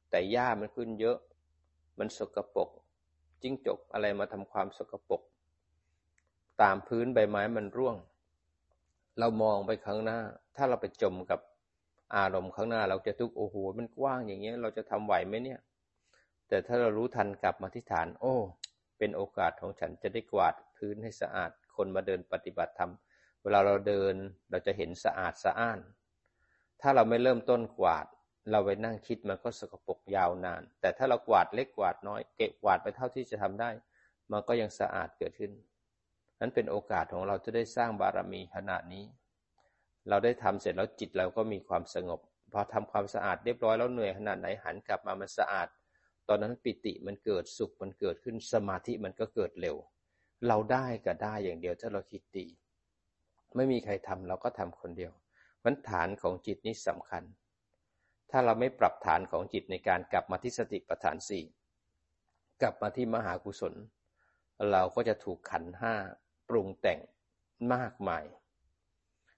[0.10, 1.18] แต่หญ้ามันขึ้นเยอะ
[2.00, 2.70] มันสกปรก
[3.42, 5.22] จิ้งจกอะไรมาทำความสกปรก
[6.62, 7.96] ตามพื้นใบไม้มันร่วง
[9.20, 10.20] เรามองไปข้างหน้า
[10.56, 11.40] ถ้าเราไปจมกับ
[12.16, 15.60] อารมณ์ข้างหน้า เราจะทุกข์โอ้โหมันกว้างอย่างเงี้ย เราจะทำไหวไหมเนี่ย
[16.48, 18.36] แต่ถ้าเรารู้ทันกลับมาที่ฐาน โอ้
[18.98, 22.92] เป็นโอกาสของฉันจะได้กวาดพื้นให้สะอาด คนมาเดินปฏิบัติธรรม
[23.44, 24.14] เวลาเราเดิน
[24.50, 25.80] เราจะเห็นสะอาดสะอ้าน
[26.82, 28.06] ถ้าเราไม่เริ่มต้นกวาด
[28.52, 33.70] เราไปนั่งคิดมันก็สกปรกยาวนาน แต่ถ้าเรากวาดเล็กกวาดน้อย เก็บกวาดไปเท่าที่จะทำได้
[34.32, 35.52] มันก็ยังสะอาดเกิดขึ้น
[36.40, 39.06] นั้นเป็นโอกาสของเราจะได้สร้างบารมีขนาดนี้
[40.10, 42.20] เราได้ทำเสร็จแล้วจิตเราก็มีความสงบ
[42.54, 45.68] พอทำความสะอาดเรียบร้อยแล้วเหนื่อยขนาดไหนหันกลับมามันสะอาด
[46.28, 49.76] ตอนนั้นปิติมันเกิดสุขมันเกิดขึ้นสมาธิมันก็เกิดเร็ว
[50.48, 52.48] เราได้ก็ได้อย่างเดียวถ้าเราคิดดี
[53.56, 55.12] ไม่มีใครทำเราก็ทำคนเดียว
[55.64, 57.24] พันฐานของจิตนี้สำคัญ
[58.32, 61.46] ถ้าเราไม่ปรับฐานของจิตในการกลับมาที่สติปัฏฐานสี่
[62.62, 63.74] กลับมาที่มหากุศล
[64.72, 65.94] เราก็จะถูกขันห้า
[66.50, 67.00] ปรุงแต่ง
[67.74, 68.26] มากมาย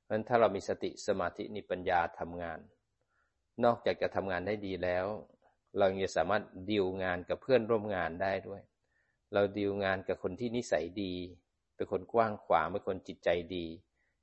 [0.03, 2.59] เพราะถ้าเรามีสติสมาธินิปัญญาทำงาน
[3.63, 5.05] นอกจากจะทำงานได้ดีแล้ว
[5.77, 8.61] เรายังสามารถดีลงานกับเพื่อนร่วมงานได้ด้วย
[9.33, 11.13] เราดีลงานกับคนที่นิสัยดี
[11.75, 13.65] เป็นคนกว้างขวางเป็นคนจิตใจดี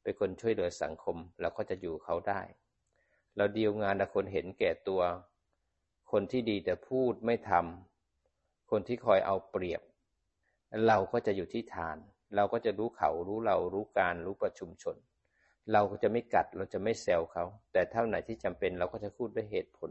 [0.02, 2.40] เป็นคนช่วยเหลือสังคม เราก็จะอยู่เขาได้
[3.36, 5.02] เราดีลงานกับคนเห็นแก่ตัว
[6.12, 9.82] คนที่ดีแต่พูดไม่ทำคนที่คอยเอาเปรียบ
[10.86, 11.96] เราก็จะอยู่ที่ฐาน
[12.36, 14.96] เราก็จะรู้เขารู้เรารู้การรู้ประชุมชน
[15.72, 19.90] เราก็จะไม่กัดเราจะไม่แซวเขา แต่เท่าไหนที่จำเป็นเราก็จะพูดด้วยเหตุผล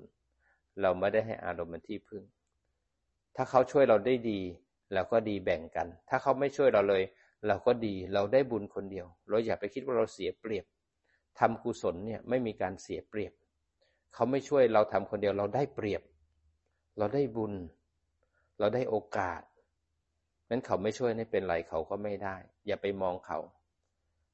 [0.82, 2.24] เราไม่ได้ให้อารมณ์เป็นที่พึ่ง
[3.36, 4.42] ถ้าเขาช่วยเราได้ดี
[4.94, 7.04] เราก็ดีแบ่งกัน ถ้าเขาไม่ช่วยเราเลย
[7.48, 10.66] เราก็ดีเราได้บุญคนเดียว เราอย่าไปคิดว่าเราเสียเปรียบ
[11.40, 13.34] ทำกุศลเนี่ยไม่มีการเสียเปรียบ
[14.14, 16.02] เขาไม่ช่วยเราทำคนเดียวเราได้เปรียบ
[16.98, 17.54] เราได้บุญ
[18.60, 19.42] เราได้โอกาส
[20.50, 22.36] นั้นเขาไม่ช่วยไม่เป็นไรเขาก็ไม่ได้
[22.68, 23.40] อย่าไปมองเขา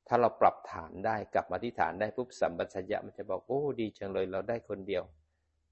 [0.08, 5.04] ถ้าเราปรับฐานได้กลับมาที่ฐานได้ปุ๊บสัมปชัญญะมันจะบอกโอ้ดีจังเลยเราได้คนเดียว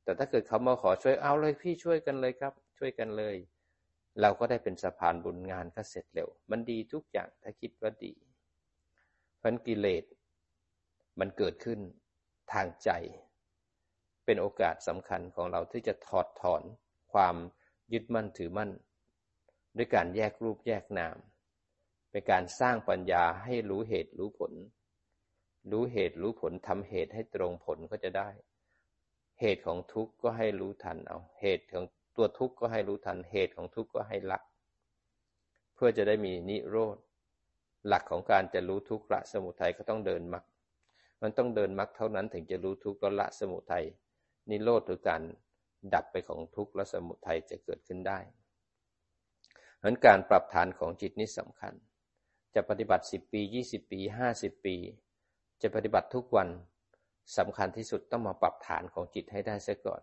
[0.03, 3.35] แต่ถ้าเกิดเขามาขอช่วยเอาเลยพี่ช่วยกันเลยครับ ช่วยกันเลย
[4.21, 8.13] เราก็ได้เป็นสะพานบุญงานก็เสร็จเร็ว มันดีทุกอย่างถ้าคิดว่าดี
[9.41, 10.03] พันกิเลส
[11.19, 11.79] มันเกิดขึ้น
[12.53, 12.89] ทางใจ
[14.25, 16.61] เป็นโอกาสสำคัญของเราที่จะถอดถอน
[17.13, 17.35] ความ
[17.93, 18.71] ยึดมั่นถือมั่น
[19.77, 21.17] ด้วยการแยกรูปแยกนาม
[22.11, 24.53] เป็นการสร้างปัญญาให้รู้เหตุรู้ผล
[25.71, 28.29] รู้เหตุรู้ผลทำเหตุให้ตรงผลก็จะได้
[29.39, 31.85] เหตุของทุกข์ก็ให้รู้ทันเอา เหตุของ
[32.19, 34.39] ตัวทุกข์ก็ให้รู้ทันเหตุของทุกข์ก็ให้ละ
[35.75, 36.97] เพื่อจะได้มีนิโรธ
[37.87, 40.43] หลักของการจะรู้ทุกข์ละสมุทัยก็ต้องเดินมรรค
[41.21, 43.85] มันต้องเดินมรรคเท่านั้นถึงจะรู้ทุกข์ละสมุทัย
[44.49, 45.21] นิโรธหรือการ
[45.93, 48.19] ดับไปของทุกข์และสมุทัยจะเกิดขึ้นได้
[49.77, 51.73] เพราะการปรับฐานของจิตนี่สำคัญ
[52.55, 53.99] จะปฏิบัติ 10 ปี 20 ปี
[54.33, 54.75] 50 ปี
[55.61, 56.49] จะปฏิบัติทุกวัน
[57.37, 60.01] สำคัญที่สุดต้องมาปรับฐานของจิตให้ได้ซะก่อน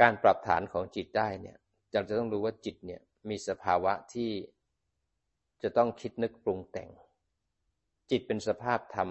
[0.00, 1.56] การปรับฐานของจิตได้เนี่ย
[1.92, 4.30] เราจะต้องรู้ว่าจิตเนี่ยมีสภาวะที่
[5.62, 6.90] จะต้องคิดนึกปรุงแต่ง
[8.10, 9.08] จิตเป็นสภาพธรรม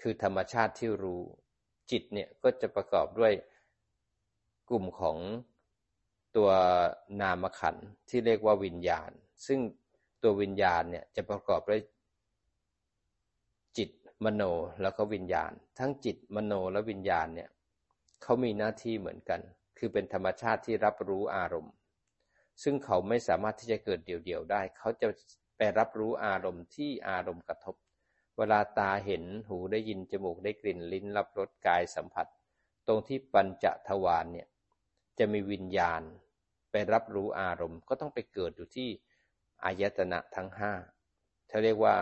[0.00, 1.22] คือธรรมชาติที่รู้
[1.90, 3.32] จิตเนี่ยก็จะประกอบด้วย
[4.68, 5.18] กลุ่มของ
[6.36, 6.50] ตัว
[7.20, 7.76] นามขัน
[8.08, 9.10] ที่เรียกว่าวิญญาณ
[9.46, 9.58] ซึ่ง
[10.22, 11.80] ตัววิญญาณเนี่ยจะประกอบด้วย
[13.78, 13.90] จิต
[14.24, 14.42] มโน
[14.82, 17.50] แล้วก็วิญญาณ ทั้งจิตมโนและวิญญาณเนี่ย
[18.22, 19.40] เขามีหน้าที่เหมือนกัน
[19.78, 21.74] คือเป็นธรรมชาติที่รับรู้อารมณ์
[22.62, 25.06] ซึ่งเขาไม่สามารถที่จะเกิดเดี่ยวๆได้ เขาจะ
[25.56, 27.76] ไปรับรู้อารมณ์ที่อารมณ์กระทบ
[28.38, 32.26] เวลาตาเห็นหูได้ยินจมูกได้กลิ่นลิ้นรับรสกายสัมผัส
[32.86, 34.48] ตรงที่ปัญจทวารเนี่ย
[35.18, 36.02] จะมีวิญญาณ
[36.70, 38.88] ไปรับรู้อารมณ์ ก็ต้องไปเกิดอยู่ที่
[39.64, 40.72] อายตนะทั้งห้า
[41.48, 41.94] เขาเรียกว่า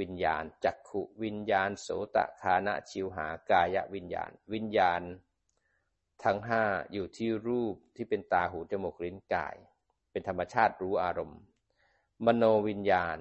[0.00, 5.02] วิญญาณจักขุวิญญาณ โสตคานะชิวหากายวิญญาณ วิญญาณ
[6.24, 9.56] ทั้งห้าอยู่ที่รูปที่เป็นตาหูจมูกลิ้นกาย
[10.10, 11.40] เป็นธรรมชาติรู้อารมณ์
[12.26, 13.18] มโนวิญญาณ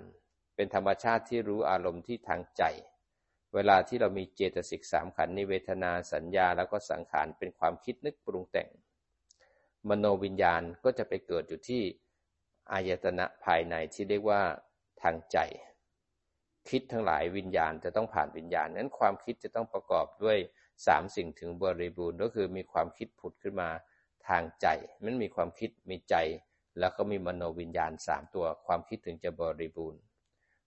[0.56, 2.64] เป็นธรรมชาติที่รู้อารมณ์ที่ทางใจ
[3.54, 8.70] เวลาที่เรามีเจตสิกสามขันธ์ในเวทนาสัญญาแล้วก็สังขารเป็นความคิดนึกปรุงแต่ง
[9.90, 11.84] มโนวิญญาณก็จะไปเกิดอยู่ที่
[12.72, 14.42] อายตนะภายในที่เรียกว่า
[15.02, 15.38] ทางใจ
[16.70, 20.38] คิดทั้งหลายวิญญาณจะต้องผ่านวิญญาณนั้นความคิดจะต้องประกอบด้วย
[20.86, 23.70] สามสิ่งถึงบริบูรณ์ก็คือมีความคิดผุดขึ้นมา
[24.28, 24.68] ทางใจ
[25.04, 26.16] มันมีความคิดมีใจ
[26.80, 30.02] แล้วก็มีมโนวิญญาณสามตัว ความคิดถึงจะบริบูรณ์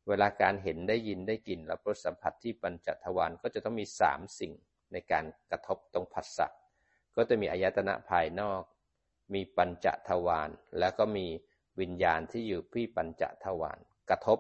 [0.08, 4.52] เวลาการเห็นได้ยินได้กลิ่นและรสสัมผัสที่ปัญจทวารก็จะต้องมีสามสิ่ง
[4.92, 6.46] ในการกระทบตรงผัสสะ
[7.16, 8.62] ก็จะมีอายตนะภายนอก
[9.34, 11.26] มีปัญจทวารแล้วก็มี
[11.80, 13.78] วิญญาณที่อยู่ที่ปัญจทวาร
[14.10, 14.38] กระทบ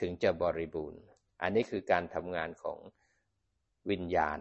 [0.00, 1.00] ถึงจะบริบูรณ์
[1.42, 2.78] อันนี้คือการทำงานของ
[3.90, 4.38] วิญญาณ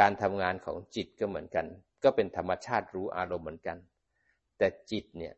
[0.00, 1.66] การทำงานของจิตก็เหมือนกัน
[2.04, 3.78] ก็เป็นธรรมชาติรู้อารมณ์เหมือนกัน
[4.58, 5.34] แต่จิตเนี่ย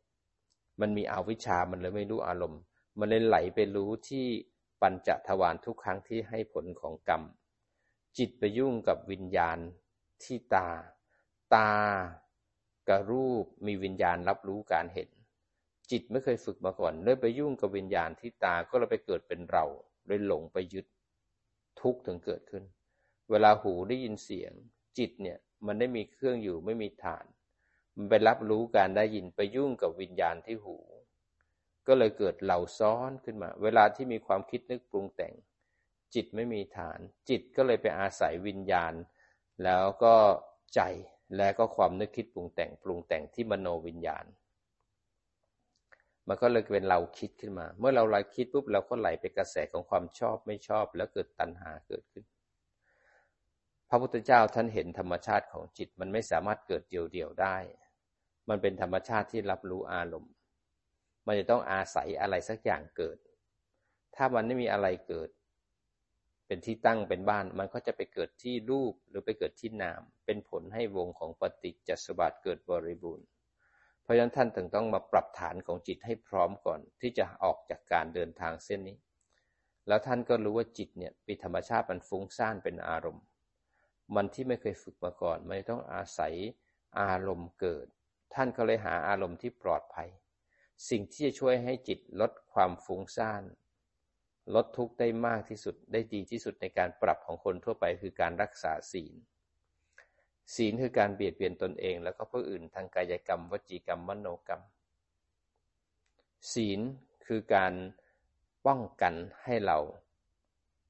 [0.81, 2.61] มันมีอวิชามันเลยไม่รู้อารมณ์
[2.99, 4.27] มันเลยไหลไปรู้ที่
[4.83, 7.23] ปัญจทวารทุกครั้งที่ให้ผลของกรรม
[8.19, 9.59] จิตไปยุ่งกับวิญญาณ
[10.25, 10.69] ที่ตา
[11.55, 11.73] ตา
[12.89, 15.09] กับรูปมีวิญญาณรับรู้การเห็น
[15.91, 19.65] จิตไม่เคยฝึกมาก่อนเลยไปยุ่งกับวิญญาณที่ตาก็เลยไปเกิดเป็นเรา
[20.07, 20.87] เลยหลงไปยึด
[21.81, 22.65] ทุกข์ถึงเกิดขึ้น
[23.31, 24.53] เวลาหูได้ยินเสียง
[24.99, 27.27] จิตเนี่ยมันได้มีเครื่องอยู่ไม่มีฐาน
[27.97, 30.77] มันไปรับรู้การได้ยินไปยุ่งกับวิญญาณที่หู
[31.87, 35.35] ก็เลยเกิดเหล่าซ้อนขึ้นมา เวลาที่มีความคิดนึกปรุงแต่ง
[36.15, 38.95] จิตไม่มีฐาน จิตก็เลยไปอาศัยวิญญาณ
[39.65, 40.15] แล้วก็
[40.75, 40.81] ใจ
[41.37, 44.25] แล้วก็ความนึกคิดปรุงแต่งปรุงแต่งที่มโนวิญญาณ
[46.29, 52.25] มันก็เลยเป็นเราคิดขึ้นมา เมื่อเราไหลคิดปุ๊บเราก็ไหลไปกระแสของความชอบไม่ชอบ แล้วเกิดตัณหาเกิดขึ้น
[53.93, 57.57] ระพุทธเจ้าท่านเห็นธรรมชาติของจิตมันไม่สามารถเกิดเดี่ยวๆได้
[58.49, 60.33] มันเป็นธรรมชาติที่รับรู้อารมณ์
[61.27, 63.19] มันจะต้องอาศัยอะไรสักอย่างเกิด
[64.17, 65.31] ถ้ามันไม่มีอะไรเกิด
[66.47, 73.27] เป็นที่ตั้งเป็นบ้าน มันก็จะไปเกิดที่รูปหรือไปเกิดที่นาม เป็นผลให้วงของปฏิจจสมบัติเกิดบริบูรณ์
[74.03, 78.97] เพราะฉะนั้นท่านถึงต้องมาปรับฐานของจิตให้พร้อมก่อน ที่จะออกจากการเดินทางเส้นนี้
[79.89, 83.25] แล้วท่านก็รู้ว่าจิตเนี่ยเป็นธรรมชาติมันฟุ้งซ่านเป็นอารมณ์
[84.15, 86.35] มันที่ไม่เคยฝึกมาก่อน มันต้องอาศัย
[87.01, 87.87] อารมณ์เกิด
[88.35, 90.09] ท่านก็เลยหาอารมณ์ที่ปลอดภัย
[90.89, 93.43] สิ่งที่จะช่วยให้จิตลดความฟุ้งซ่าน
[94.55, 99.15] ลดทุกข์ได้มากที่สุดได้ดีที่สุดในการปรับของคนทั่วไปคือการรักษาศีล
[100.55, 104.63] ศีลคือการเบียดเบียนตนเอง แล้วก็ผู้อื่นทางกายกรรม วจีกรรมมโนกรรม
[106.53, 106.81] ศีล
[107.27, 107.73] คือการ
[108.67, 109.79] ป้องกันให้เรา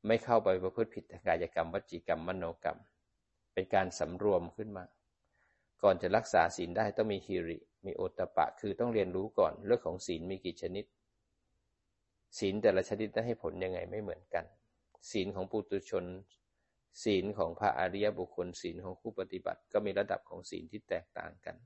[0.06, 2.78] ไม่เข้าไปประพฤติผิดทางกายกรรม วจีกรรมมโนกรรม
[3.54, 4.84] เป็นการสำรวมขึ้นมา
[5.82, 10.84] ก่อนจะรักษาศีลได้ต้องมีฮิริ มีโอตปะ คือต้องเรียนรู้ก่อนเรื่องของศีลมีกี่ชนิด
[12.38, 14.44] ศีลแต่ละชนิดได้ให้ผลยังไงไม่เหมือนกัน
[15.10, 16.04] ศีลของปุตุชน
[17.04, 21.56] ศีลของพระอริยบุคคล ศีลของผู้ปฏิบัติ ก็มีระดับของศีลที่แตกต่างกัน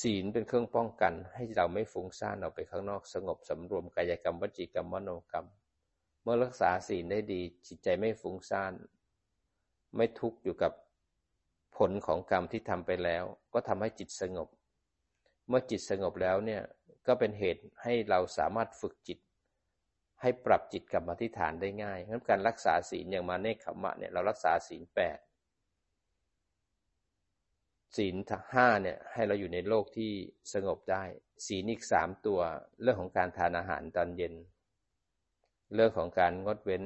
[0.00, 5.46] ศีลเป็นเครื่องป้องกัน ให้เราไม่ฟุ้งซ่านออกไปข้างนอก สงบสำรวมกายกรรมวจีกรรมมโนกรรม
[6.22, 8.72] เมื่อรักษาศีลได้ดีจิตใจไม่ฟุ้งซ่าน
[9.96, 10.72] ไม่ทุกข์อยู่กับ
[11.76, 14.48] ผลของกรรมที่ทำไปแล้ว ก็ทำให้จิตสงบ
[15.48, 16.62] เมื่อจิตสงบแล้วเนี่ย
[17.06, 19.18] ก็เป็นเหตุให้เราสามารถฝึกจิต
[20.22, 25.18] ให้ปรับจิตกลับมาที่ฐานได้ง่ายงั้นการรักษาศีลอย่างมาเนคขมะเนี่ยเรารักษาศีลแปด
[27.96, 28.14] ศีล
[28.54, 30.12] ห้าเนี่ยให้เราอยู่ในโลกที่
[30.54, 31.04] สงบได้
[31.46, 32.40] ศีลอีกสามตัว
[32.82, 34.34] เรื่องของการทานอาหารตอนเย็น
[35.74, 36.82] เรื่องของการงดเว้น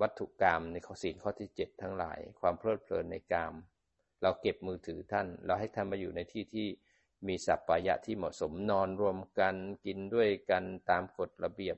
[0.00, 3.52] วัตถุกรรมในข้อศีลข้อที่เจ็ดทั้งหลาย ความเพลิดเพลินในกรรม
[4.22, 6.66] เราเก็บมือถือท่าน เราให้ท่านมาอยู่ในที่ที่
[7.28, 9.54] มีสัพพายะที่เหมาะสมนอนรวมกัน
[9.86, 11.76] กินด้วยกันตามกฎระเบียบ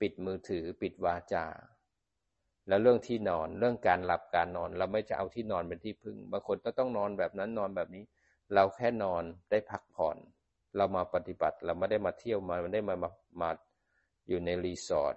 [0.00, 1.46] ปิดมือถือปิดวาจา
[2.68, 8.04] แล้วเรื่องที่นอนเรื่องการหลับการนอน เราไม่จะเอาที่นอนเป็นที่พึ่งบางคนก็ต้องนอนแบบนั้นนอนแบบนี้
[8.54, 10.16] เราแค่นอนได้พักผ่อน
[10.76, 12.96] เรามาปฏิบัติเราไม่ได้มาเที่ยวมาไม่ได้มา
[13.40, 13.50] มา
[14.28, 15.16] อยู่ในรีสอร์ท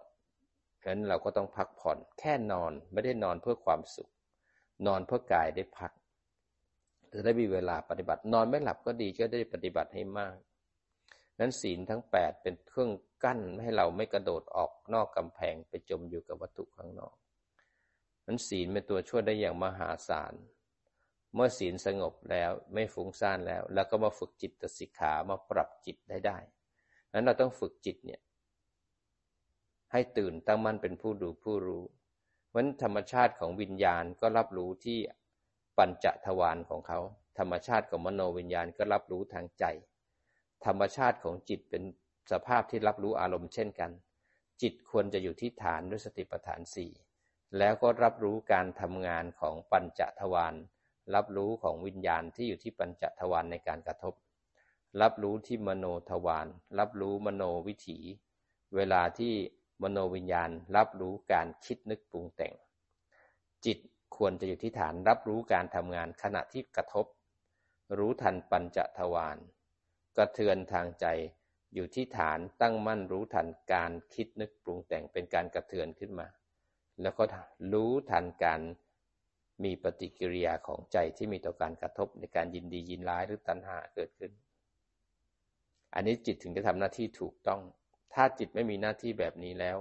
[0.87, 4.09] ฉะนั้นเราก็ต้องพักผ่อนแค่นอนไม่ได้นอนเพื่อความสุข
[4.87, 5.91] นอนเพื่อกายได้พัก
[7.13, 10.35] จะได้มีเวลาปฏิบัติ นอนไม่หลับก็ดีก็ได้ปฏิบัติให้มาก
[11.39, 12.91] นั้นศีลทั้งแปดเป็นเครื่อง
[13.23, 17.15] กั้นไม่ให้เราไม่กระโดดออกนอกกำแพงไปจมอยู่กับวัตถุข้างนอก
[18.25, 20.33] นั้นศีลเป็นตัวช่วยได้อย่างมหาศาล
[21.33, 26.37] เมื่อศีลสงบแล้วไม่ฟุ้งซ่านแล้ว แล้วก็มาฝึกจิตสิกขามาปรับจิตได้ได้
[27.13, 28.21] นั้นเราต้องฝึกจิตเนี่ย
[29.95, 31.83] ให้ตื่นตั้งมั่นเป็นผู้ดูผู้รู้
[32.49, 34.99] เพราะธรรมชาติของวิญญาณก็รับรู้ที่
[35.77, 36.99] ปัญจทวารของเขา
[37.39, 39.65] ธรรมชาติของมโนวิญญาณก็รับรู้ทางใจ
[40.65, 41.83] ธรรมชาติของจิตเป็น
[42.31, 43.91] สภาพที่รับรู้อารมณ์เช่นกัน
[44.61, 46.91] จิตควรจะอยู่ที่ฐานด้วยสติปัฏฐานสี่
[47.57, 50.55] แล้วก็รับรู้การทำงานของปัญจทวาร
[51.15, 54.13] รับรู้ของวิญญาณที่อยู่ที่ปัญจทวารในการกระทบ
[55.01, 56.47] รับรู้ที่มโนทวาร
[56.79, 57.99] รับรู้มโนวิถี
[58.75, 59.33] เวลาที่
[59.81, 62.53] มโนวิญญาณรับรู้การคิดนึกปรุงแต่ง
[63.65, 63.77] จิต
[64.17, 67.05] ควรจะอยู่ที่ฐานรับรู้การทำงานขณะที่กระทบ
[67.97, 69.37] รู้ทันปัญจทวาร
[70.17, 71.05] กระเทือนทางใจ
[71.73, 76.27] อยู่ที่ฐานตั้งมั่นรู้ทันการคิดนึกปรุงแต่งเป็นการกระเทือนขึ้นมา
[77.01, 77.23] แล้วก็
[77.73, 78.61] รู้ทันการ
[79.63, 84.31] มีปฏิกิริยาของใจที่มีต่อการกระทบในการยินดียินร้ายหรือตัณหาเกิดขึ้น
[85.93, 87.61] อันนี้จิตถึงจะทำหน้าที่ถูกต้อง
[88.15, 89.77] ถ้าจิตไม่มีหน้าที่แบบนี้แล้ว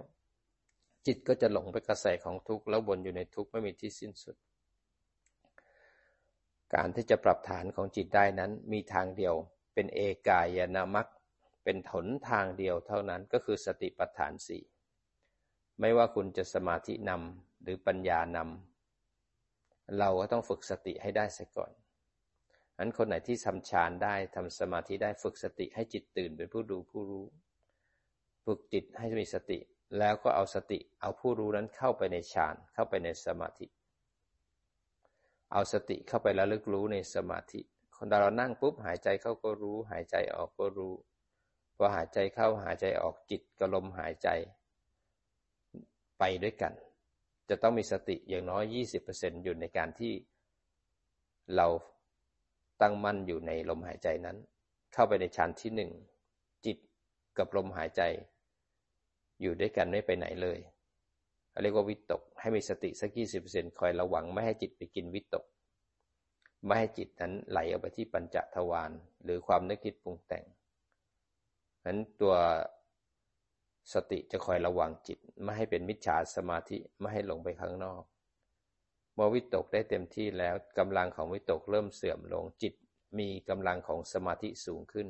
[1.07, 4.37] จิตก็จะหลงไปกระแสของทุกข์แล้ววนอยู่ในทุกข์ไม่มีที่สิ้นสุด
[6.75, 9.35] การที่จะปรับฐานของจิตได้นั้นมีทางเดียว
[9.75, 11.07] เป็นเอกายนามัค
[11.65, 14.63] เป็นหนทางเดียวเท่านั้นก็คือสติปัฏฐานสี่
[15.81, 21.73] ไม่ว่าคุณจะสมาธินำหรือปัญญานำเราก็ต้องฝึกสติให้ได้เสียก่อน
[22.79, 27.25] อันคนไหนที่ทำฌานได้ทำสมาธิได้ฝึกสติให้จิตตื่นเป็นผู้ดูผู้รู้
[28.45, 29.59] ฝึกจิตให้มีสติ
[29.99, 33.67] แล้วก็เอาสติ เอาผู้รู้นั้นเข้าไปในฌานเข้าไปในสมาธิ
[35.53, 37.61] เอาสติเข้าไปแล้วลึกรู้ในสมาธิ
[37.97, 40.93] คนเรานั่งปุ๊บหายใจเข้าก็รู้ หายใจออกก็รู้
[41.77, 44.29] พอหายใจเข้าหายใจออกจิตกับลมหายใจ
[46.19, 46.73] ไปด้วยกัน
[47.49, 48.65] จะต้องมีสติอย่างน้อย
[49.05, 50.13] 20%อยู่ในการที่
[51.57, 51.67] เรา
[52.81, 54.37] ตั้งมั่นอยู่ในลมหายใจนั้น
[54.93, 55.91] เข้าไปในชั้นที่หนึ่ง
[56.67, 56.79] จิต
[57.39, 58.03] กับลมหายใจ
[59.41, 60.59] อยู่ด้วยกันไม่ไปไหนเลย
[61.63, 65.45] เรียกว่าวิตก ให้มีสติสักยี่สิบเปอร์เซ็นคอยระวังไม่ให้จิตไปกินวิตก
[66.67, 68.91] ไม่ให้จิตนั้นไหลออกไปที่ปัญจทวาร
[69.25, 70.45] หรือความนึกคิดปรุงแต่ง
[71.87, 72.35] นั้นตัว
[73.93, 78.03] สติจะคอยระวังจิต ไม่ให้เป็นมิจฉาสมาธิไม่ให้หลงไปข้างนอก
[79.15, 82.75] เมื่อวิตกได้เต็มที่แล้วกำลังของวิตกเริ่มเสื่อมลงจิต
[83.19, 85.09] มีกำลังของสมาธิสูงขึ้น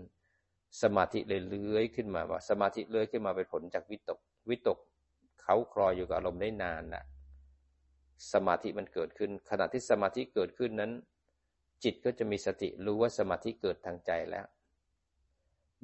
[0.83, 4.19] สมาธิเลยเลื้อยขึ้นมาว่า สมาธิเลื้อยขึ้นมาเป็นผลจากวิตก
[4.51, 4.79] วิตก
[5.43, 7.05] เขาคลอยอยู่กับอารมณ์ได้นานน่ะ
[8.33, 10.93] สมาธิมันเกิดขึ้น ขณะที่สมาธิเกิดขึ้นนั้น
[11.85, 14.47] จิตก็จะมีสติรู้ว่าสมาธิเกิดทางใจแล้ว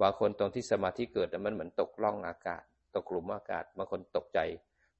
[0.00, 2.62] บางคนตรงที่สมาธิเกิดมันเหมือนตกล่องอากาศ
[2.94, 4.40] ตกกลุ่มอากาศบางคนตกใจ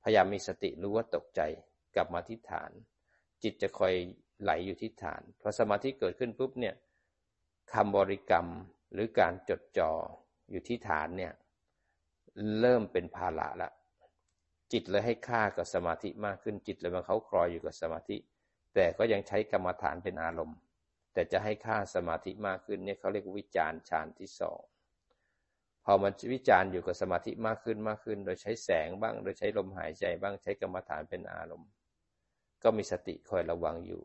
[0.02, 1.40] พยายามมีสติรู้ว่าตกใจ
[1.94, 2.70] กลับมาที่ฐาน
[3.42, 3.94] จิตจะคอย
[4.42, 6.74] ไหลอยู่ที่ฐานพอสมาธิเกิดขึ้นปุ๊บเนี่ย
[7.72, 8.46] คำบริกรรม
[8.92, 9.92] หรือการจดจ่อ
[10.50, 11.32] อยู่ที่ฐานเนี่ย
[12.60, 13.70] เริ่มเป็นภาระละ
[14.72, 18.16] จิตเลยให้ค่ากับสมาธิมากขึ้นจิตเลยมันเขาคลอยอยู่กับสมาธิ
[18.74, 20.58] แต่ก็ยังใช้กรรมฐานเป็นอารมณ์
[21.12, 24.60] แต่จะให้ค่าสมาธิมากขึ้นเนี่ยเขาเรียกวิจารฌานที่สอง
[25.84, 31.70] พอมันวิจารณ์อยู่กับสมาธิมากขึ้นมากขึ้น โดยใช้แสงบ้าง โดยใช้ลมหายใจบ้างใช้กรรมฐานเป็นอารมณ์
[32.62, 34.02] ก็มีสติคอยระวังอยู่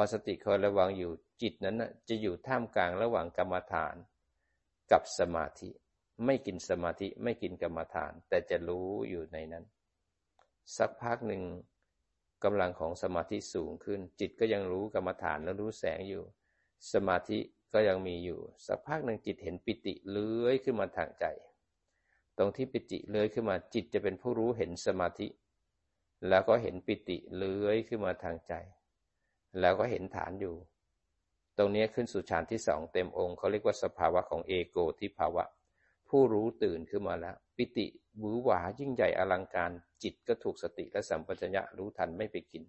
[0.00, 3.94] อสติคอยระวังอยู่จิตนั้นนะจะอยู่ท่ามกลางระหว่างกรรมฐาน
[4.92, 5.70] กับสมาธิ
[6.24, 9.64] ไม่กินสมาธิไม่กินกรรมฐาน แต่จะรู้อยู่ในนั้น
[10.76, 11.42] สักพักหนึ่ง
[12.44, 16.24] กำลังของสมาธิสูงขึ้น จิตก็ยังรู้กรรมฐานและรู้แสงอยู่
[16.92, 17.38] สมาธิ
[17.74, 21.24] ก็ยังมีอยู่ สักพักหนึ่งจิตเห็นปิติเลื้อยขึ้นมาทางใจ
[22.38, 25.28] ตรงที่ปิติเลื้อยขึ้นมาจิตจะเป็นผู้รู้เห็นสมาธิ
[26.28, 28.54] แล้วก็เห็นปิติเลื้อยขึ้นมาทางใจ
[29.60, 30.54] แล้วก็เห็นฐานอยู่
[31.58, 35.44] ตรงนี้ขึ้นสู่ฌานที่สองเต็มองค์เขาเรียกว่าสภาวะของเอโกทิภาวะ
[36.08, 37.86] ผู้รู้ตื่นขึ้นมาแล้ว ปิติ
[38.20, 39.70] บือหวายิ่งใหญ่อลังการ
[40.02, 42.62] จิตก็ถูกสติและสัมปชัญญะรู้ทันไม่ไปกิน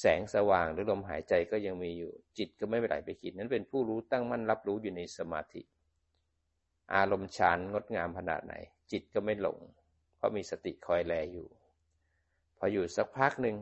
[0.00, 5.62] แสงสว่างหรือลมหายใจก็ยังมีอยู่ จิตก็ไม่ไปไหลไปคิดนั้นเป็นผู้รู้ตั้งมั่นรับรู้อยู่ในสมาธิ
[6.94, 8.54] อารมณ์ฌานงดงามขนาดไหน
[8.92, 9.58] จิตก็ไม่หลง
[10.16, 11.46] เพราะมีสติคอยแลอยู่
[12.58, 13.56] พออยู่สักพักหนึ่ง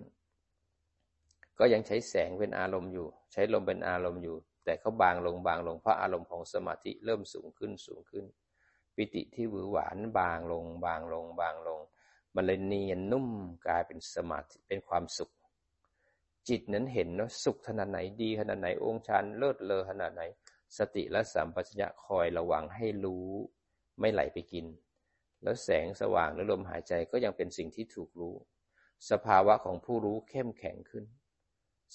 [1.59, 8.25] ก็ยังใช้แสงเป็นอารมณ์อยู่ ใช้ลมเป็นอารมณ์อยู่ แต่เขาบางลงบางลงเพราะอารมณ์ของสมาธิเริ่มสูงขึ้นสูงขึ้น
[8.95, 11.81] ปิติที่หวือหวานบางลง บางลง บางลง
[12.35, 13.29] มันเลยเนียนนุ่ม
[13.67, 15.31] กลายเป็นสมาธิเป็นความสุข
[16.49, 20.23] จิตนั้นเห็นว่าสุขขนาดไหนดีขนาดไหนองค์ฌานเลิศเลอขนาดไหน
[20.79, 23.27] สติและสัมปชัญญะคอยระวังให้รู้
[24.01, 24.67] ไม่ไหลไปกิน
[25.43, 28.35] แล้วแสงสว่างและลมหายใจก็ยังเป็นสิ่งที่ถูกรู้
[29.11, 31.05] สภาวะของผู้รู้เข้มแข็งขึ้น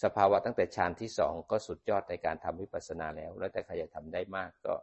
[0.03, 4.75] สภาวะตั้งแต่ฌานที่สองก็สุดยอดในการทำวิปัสสนาแล้ว แล้วแต่ใครจะทำได้มากก็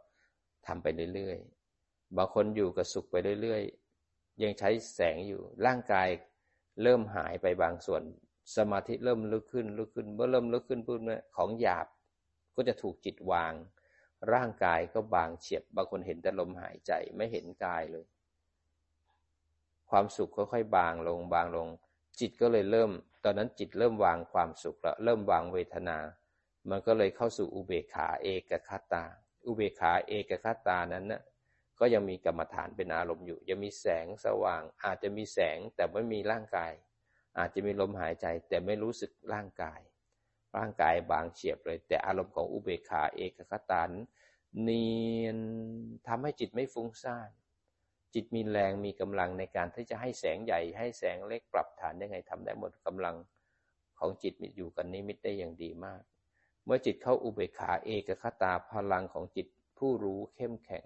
[0.67, 6.07] ทำไปเรื่อยๆ บางคนอยู่กับสุขไปเรื่อยๆ ยังใช้แสงอยู่ ร่างกาย
[6.83, 8.01] เริ่มหายไปบางส่วน
[8.55, 11.87] สมาธิเริ่มลึกขึ้นลึกขึ้น เมื่อเริ่มลึกขึ้นปุ๊บเนี่ยของหยาบ
[12.55, 13.53] ก็จะถูกจิตวาง
[14.33, 18.05] ร่างกายก็บางเฉียบ บางคนเห็นแต่ลมหายใจไม่เห็นกายเลย
[19.89, 21.67] ความสุขค่อยๆบางลงบางลง
[22.19, 22.91] จิตก็เลยเริ่ม
[23.23, 25.97] ตอนนั้นจิตเริ่มวางความสุขแล้วเริ่มวางเวทนา
[26.69, 29.05] มันก็เลยเข้าสู่อุเบกขาเอกคตา
[29.45, 31.21] อุเบกขาเอกคตานั้นนะ่ะ
[31.79, 36.71] ก็ยังมีกรรมฐานเป็นอารมณ์อยู่ ยังมีแสงสว่าง อาจจะมีแสงแต่ไม่มีร่างกาย
[37.37, 39.79] อาจจะมีลมหายใจแต่ไม่รู้สึกร่างกาย
[40.57, 43.89] ร่างกายบางเฉียบเลย แต่อารมณ์ของอุเบกขาเอกคตาน
[44.61, 44.89] เนี
[45.23, 45.39] ยน
[46.07, 47.29] ทำให้จิตไม่ฟุ้งซ่าน
[48.13, 53.15] จิตมีแรงมีกำลังในการที่จะให้แสงใหญ่ ให้แสงเล็กปรับฐานยังไงทำได้หมดกำลัง
[53.99, 56.01] ของจิตมีอยู่กันนิมิตได้อย่างดีมาก
[56.65, 59.47] เมื่อจิตเข้าอุเบกขาเอกคตาพลังของจิต
[59.77, 60.85] ผู้รู้เข้มแข็ง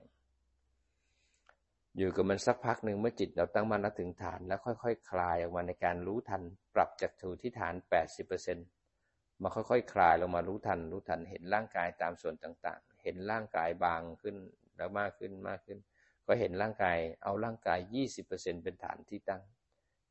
[1.97, 6.41] อยู่กับมันสักพักหนึ่งเมื่อจิตเราตั้งมั่นแล้วถึงฐานแล้วค่อยๆคคลายออกมาในการรู้ทัน
[6.75, 7.73] ปรับจากถูที่ฐาน
[8.57, 14.35] 80%มาค่อยๆคคลายลงมารู้ทัน รู้ทันเห็นร่างกายตามส่วนต่างๆ เห็นร่างกายบางขึ้น
[14.77, 15.77] แล้วมากขึ้นมากขึ้น
[16.27, 17.79] ก็เห็นร่างกายเอาร่างกาย
[18.21, 19.41] 20%เป็นฐานที่ตั้ง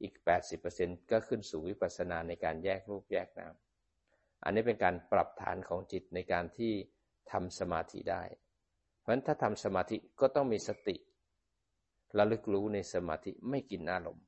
[0.02, 0.14] อีก
[0.62, 3.54] 80%ก็ขึ้นสู่วิปัสสนาในการแยกรูปแยกนาม
[4.44, 6.72] อันนี้เป็นการปรับฐานของจิตในการที่
[7.32, 8.22] ทำสมาธิได้
[9.00, 10.96] เพราะฉะนั้นถ้าทำสมาธิก็ต้องมีสติ
[12.18, 14.24] ระลึกรู้ในสมาธิไม่กินอารมณ์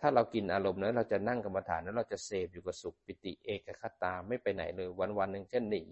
[0.00, 5.84] ถ้าเรากินอารมณ์นั้นเราจะนั่งกรรมฐานนั้นเราจะเสพอยู่กับสุขปิติเอกคตาไม่ไปไหนเลยวันวันหนึ่งจะหนี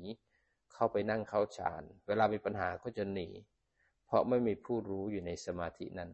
[0.73, 3.29] เข้าไปนั่งเข้าฌาน เวลามีปัญหาก็จะหนี
[4.13, 6.11] เพราะไม่มีผู้รู้อยู่ในสมาธินั้น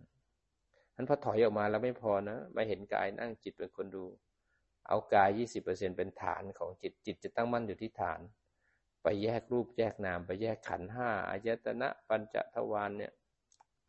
[0.94, 4.04] นั้นพอถอยออกมาแล้วไม่พอนะไม่เห็นกายนั่งจิตเป็นคนดู
[4.88, 8.20] เอากาย 20%เป็นฐานของจิตจิตจะตั้งมั่นอยู่ที่ฐาน
[9.02, 13.12] ไปแยกรูปแยกนาม ไปแยกขันห้าอายตนะปัญจทวารเนี่ย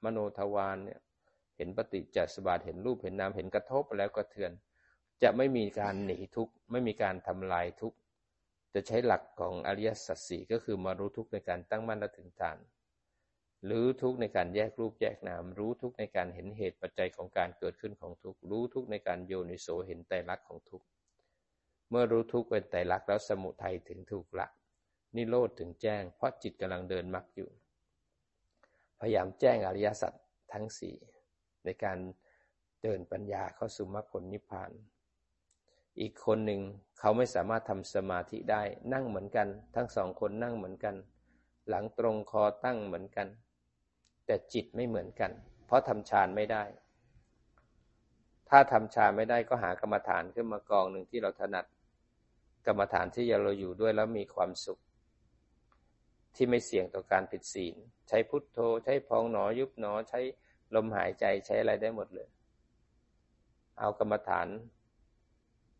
[0.03, 0.99] มโนทวารเนี่ย
[1.57, 4.51] เห็นปฏิจจสมบัติเห็นรูปเห็นนามเห็นกระทบแล้วก็เทือน
[5.23, 7.97] จะไม่มีการหนีทุกข์ไม่มีการทำลายทุกข์
[8.73, 12.57] จะใช้หลักของอริยสัจสี่ก็คือมารู้ทุกข์ในการตั้งมั่นและถึงฐาน
[13.65, 20.83] หรือทุกในการแยกรูปแยกนาม รู้ทุกในการเห็นเหตุปัจจัยของการเกิดขึ้นของทุกรู้ทุกในการโยนิโสเห็นไตรลักษณ์ของทุก
[21.89, 24.47] เมื่อรู้ทุกเป็นไตรลักษณ์แล้วสมุทัยถึงถูกละ
[25.15, 27.49] นิโรธถึงแจ้ง เพราะจิตกำลังเดินมรรคอยู่
[28.99, 30.13] พยายามแจ้งอริยสัจ
[30.53, 30.95] ทั้งสี่
[31.65, 31.97] ในการ
[32.83, 34.71] เดินปัญญาเข้าสู่มรรคผลนิพพาน
[35.99, 36.61] อีกคนหนึ่ง
[36.99, 40.95] เขาไม่สามารถทำสมาธิได้นั่งเหมือนกัน ทั้งสองคนนั่งเหมือนกัน
[41.69, 43.27] หลังตรงคอตั้งเหมือนกัน
[44.29, 45.31] แต่จิตไม่เหมือนกัน
[45.65, 46.63] เพราะทำฌานไม่ได้
[48.49, 51.65] ถ้าทำฌานไม่ได้ก็หากรรมฐานขึ้นมากองหนึ่งที่เราถนัด
[52.67, 54.79] กรรมฐานที่เราอยู่ด้วยแล้วมีความสุข
[56.35, 57.75] ที่ไม่เสี่ยงต่อการผิดศีล
[58.09, 60.19] ใช้พุทโธ ใช้พองหนอยุบหนอ ใช้
[60.75, 62.27] ลมหายใจใช้อะไรได้หมดเลย
[63.79, 64.47] เอากรรมฐาน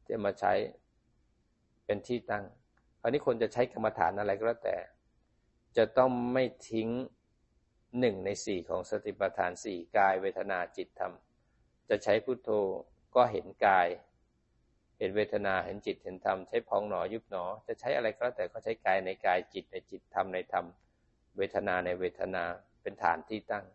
[0.08, 0.54] จะมาใช้
[1.86, 2.44] เป็นที่ตั้ง
[3.02, 4.78] คราวนี้คนจะใช้กรรมฐานอะไรก็แล้วแต่
[5.78, 6.90] จะต้องไม่ทิ้ง
[8.00, 11.14] หนึ่งในสี่ของสติปัฏฐานสี่กายเวทนาจิตธรรม
[11.90, 12.50] จะใช้พุโทโธ
[13.16, 13.88] ก็เห็นกาย
[14.98, 20.66] เห็นเวทนาเห็นจิตเห็นธรรม ใช้พองหนอยุบหนอ จะใช้อะไรก็แล้วแต่ก็ใช้กายในกายจิตในจิตธรรมในธรรม
[21.38, 22.44] เวทนาในเวทนา
[22.82, 23.66] เป็นฐานที่ตั้ง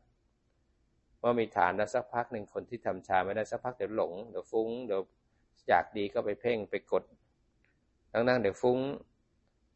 [1.22, 5.00] ว่ามีฐานแล้วสักพักหนึ่งคนที่ทำชาไม่ได้สักพักเดี๋ยวหลงเดี๋ยวฟุ้งเดี๋ยว
[5.68, 7.04] อยากดีก็ไปเพ่งไปกด
[8.12, 8.78] นั่งๆเดี๋ยวฟุ้ง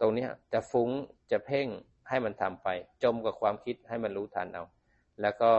[0.01, 0.91] ตรงนี้จะฟุ้ง
[1.31, 1.69] จะเพ่ง
[2.09, 2.69] ให้มันทำไป
[3.03, 4.65] จมกับความคิดให้มันรู้ทันเอา
[5.21, 5.51] แล้วก็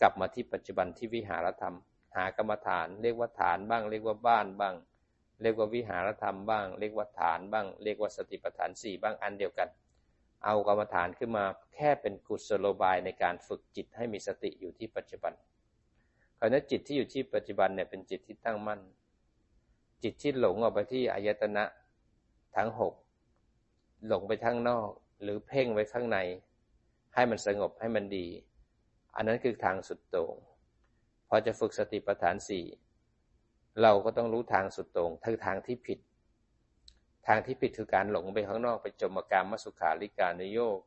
[0.00, 1.76] กลับมาที่ปัจจุบันที่วิหารธรรม
[2.16, 4.74] หากรรมฐาน เรียกว่าฐานบ้าง เรียกว่าบ้านบ้าง
[5.42, 9.68] เรียกว่าวิหารธรรมบ้าง เรียกว่าฐานบ้าง เรียกว่าสติปัฏฐานสี่บ้างอันเดียวกัน
[10.44, 15.32] เอากรรมฐานขึ้นมาแค่เป็นกุศโลบายในการฝึกจิตให้มีสติอยู่ที่ปัจจุบัน
[16.38, 18.80] คราวนี้จิตที่อยู่ที่ปัจจุบันเนี่ยเป็นจิตที่ตั้งมั่น
[20.02, 21.64] จิตที่หลงออกไปที่อายตนะ
[22.56, 22.94] ทั้งหก
[24.06, 24.88] หลงไปข้างนอก
[25.22, 26.18] หรือเพ่งไว้ข้างใน
[27.14, 28.26] ให้มันสงบให้มันดี
[29.16, 30.34] อันนั้นคือทางสุดโต่ง
[31.28, 32.64] พอจะฝึกสติปัฏฐานสี่
[33.82, 35.98] เราก็ต้องรู้ทางสุดโต่งคือทางที่ผิด
[37.26, 40.78] ทางที่ผิดคือการหลงไปข้างนอกไปจมการมมสุขาริการนโยก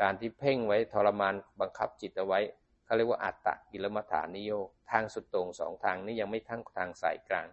[0.00, 2.40] การที่เพ่งไว้ทรมานบังคับจิตเอาไว้
[2.84, 7.48] เขาเรียกว่าอัตตะกิลมัฐานนิโยกทางสุดตรงสองทางนี้ยังไม่ทั้งทางสายกลาง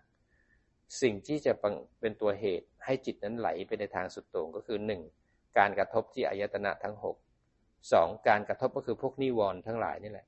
[1.01, 1.53] สิ่งที่จะ
[1.99, 5.01] เป็นตัวเหตุให้จิตนั้นไหลไปในทางสุดตรงก็คือหนึ่ง
[5.57, 7.15] การกระทบที่อายตนะทั้งหก
[7.91, 10.27] สองการกระทบก็คือพวกนิวรณ์ทั้งหลายนี่แหละ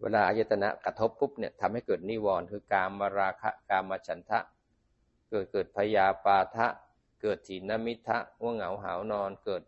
[0.00, 4.38] เวลาอายตนะกระทบปุ๊บเนี่ยทำให้เกิดนิวรณ์คือการมาราคะกามาฉันทะ
[5.30, 6.66] เกิดเกิดพยาปาทะ
[7.20, 9.62] เกิดถีนมิทะว่าเหงาหาวนอน เกิด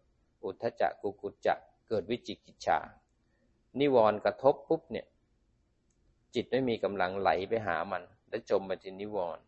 [0.44, 1.54] อุทธจักกุกุจจะ
[1.88, 2.78] เกิดวิจิกิจฉา
[3.80, 5.06] นิวรณ์กระทบปุ๊บเนี่ย
[6.34, 9.42] จิตไม่มีกำลังไหลไปหามัน และจมไปที่นิวรณ์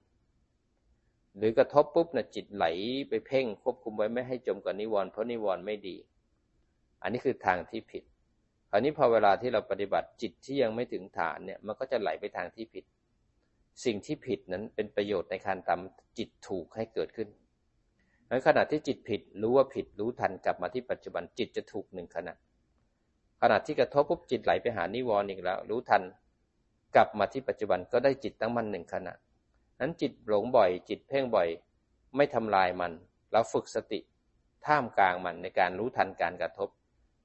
[1.37, 2.67] หรือกระทบปุ๊บนะจิตไหล
[3.09, 5.97] ไปเพ่งควบคุมไว้ไม่ให้จมกับนิวรณ์เพราะนิวรณ์ไม่ดี
[7.03, 8.05] อันนี้คือทางที่ผิด
[8.71, 12.85] คราวนี้พอเวลาที่เราปฏิบัติจิตที่ยังไม่ถึงฐานเนี่ยมันก็จะไหลไปทางที่ผิด
[13.85, 17.29] สิ่งที่ผิดนั้นเป็นประโยชน์ในการทำจิตถูกให้เกิดขึ้น
[18.29, 22.35] ในขณะที่จิตผิดรู้ว่าผิดรู้ทันกลับมาที่ปัจจุบันจิตจะถูกหนึ่งขณะ
[23.43, 26.03] ขณะที่กระทบปุ๊บจิตไหลไปหานิวรณ์อีกแล้ว รู้ทัน
[26.97, 29.15] กลับมาที่ปัจจุบันก็ได้จิตตั้งมั่นหนึ่งขณะ
[29.81, 31.49] นั้นจิตหลงบ่อย จิตเพ่งบ่อย
[32.17, 32.93] ไม่ทำลายมัน
[33.33, 34.01] แล้วฝึกสติ
[34.67, 36.69] ท่ามกลางมันในการรู้ทันการกระทบ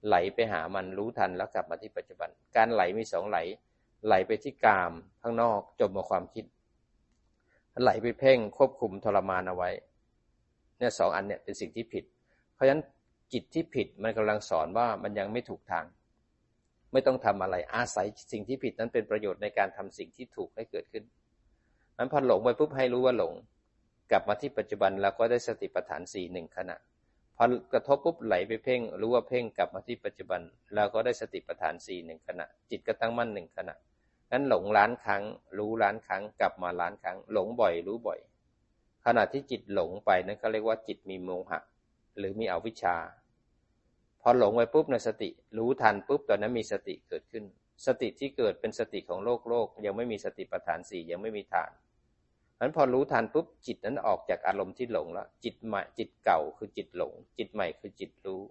[0.07, 3.37] ไหลไปหามันรู้ทันแล้วกลับมาที่ปัจจุบัน การไหลมีสองไหล
[4.05, 4.91] ไหลไปที่กาม
[5.21, 6.45] ข้างนอกจมมาความคิด
[7.81, 9.69] ไหลไปเพ่งควบคุมทรมานเอาไว้
[10.77, 12.03] เนี่ยสองอันเนี่ยเป็นสิ่งที่ผิด
[12.53, 12.81] เพราะฉะนั้น
[13.33, 15.85] จิตที่ผิดมันกำลังสอนว่ามันยังไม่ถูกทาง
[16.93, 21.03] ไม่ต้องทำอะไรอาศัยสิ่งที่ผิดนั้นเป็นประโยชน์ในการทำสิ่งที่ถูกให้เกิดขึ้น
[22.01, 23.33] มันพอหลงไปปุ๊บให้รู้ว่าหลง
[24.11, 26.75] กลับมาที่ปัจจุบันแล้วก็ได้สติปัฏฐานสี่หนึ่งขณะ
[27.37, 27.43] พอ
[27.73, 30.41] กระทบปุ๊บไหลไปเพ่งรู้ว่าเพ่งกลับมาที่ปัจจุบัน
[30.73, 33.75] แล้วก็ได้สติปัฏฐานสี่หนึ่งขณะ จิตก็ตั้งมั่นหนึ่งขณะ
[34.31, 35.23] นั้นหลงล้านครั้ง
[35.57, 38.19] รู้ล้านครั้ง กลับมาล้านครั้ง หลงบ่อยรู้บ่อย
[39.05, 41.59] ขณะที่จิตหลงไปนั้นเขาเรียกว่าจิตมีโมหะ
[42.17, 42.97] หรือมีอวิชชา
[44.21, 47.43] พอหลงไปปุ๊บในสติ รู้ทันปุ๊บตอนนั้นมีสติเกิดขึ้น
[47.85, 51.71] สติที่เกิดเป็นสติของโลกโลก ยังไม่มีสติปัฏฐานสี่ยังไม่มีฐาน
[52.60, 58.41] นั้นพอรู้ทันปุ๊บจิตนั้นออกจากอารมณ์ที่หลงแล้ว จิตใหม่จิตเก่าคือจิตหลง จิตใหม่คือจิตรู้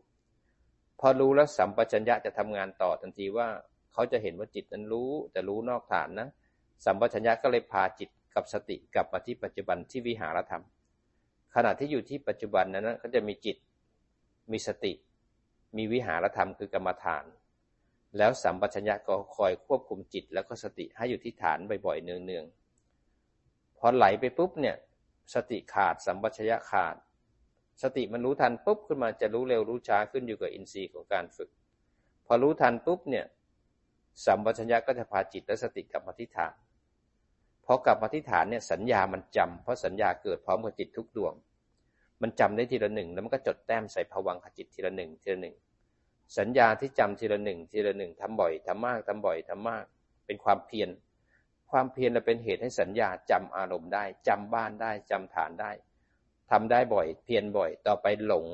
[1.01, 3.49] พอรู้แล้วสัมปชัญญะจะทำงานต่อทันทีว่า
[3.93, 6.29] เขาจะเห็นว่าจิตนั้นรู้แต่รู้นอกฐานนะ
[6.85, 10.65] สัมปชัญญะก็เลยพาจิตกับสติกลับมาที่ปัจจุบันที่วิหารธรรม
[11.55, 13.57] ขณะที่อยู่ที่ปัจจุบันนั้นก็จะมีจิต
[14.53, 14.93] มีสติ
[15.77, 17.25] มีวิหารธรรมคือกรรมฐาน
[18.19, 22.58] แล้วสัมปชัญญะก็คอยควบคุมจิตแล้วก็สติให้อยู่ที่ฐานบ่อยๆเนืองๆ
[23.79, 24.77] พอไหลไปปุ๊บเนี่ย
[25.35, 26.97] สติขาดสัมปชัญญะขาด
[27.83, 31.51] สติมันรู้ทันปุ๊บขึ้นมาจะรู้เร็วรู้ช้าขึ้นอยู่กับอินทรีย์ของการฝึก
[32.27, 33.27] พอรู้ทันปุ๊บเนี่ย
[34.25, 36.55] สัมปชัญญะก็จะพาจิตและสติกลับมาที่ฐาน
[37.65, 41.35] พอกลับมาที่ฐานเนี่ยสัญญามันจำเพราะสัญญาเกิดพร้อมกับจิตทุกดวง
[42.23, 45.55] มันจำได้ทีละหนึ่งแล้วมันก็จดแต้มใส่ผวังขจิตทีละหนึ่งทีละหนึ่ง
[46.39, 49.85] สัญญาที่จำทีละหนึ่งทีละหนึ่งทำบ่อยทำมากทำบ่อยทำมาก
[50.27, 50.89] เป็นความเพียร
[51.71, 55.71] ความเพียรเป็นเหตุให้สัญญาจำอารมณ์ได้จำบ้านได้จำฐานได้
[56.51, 58.47] ทำได้บ่อย เพียรบ่อย ต่อไปหลง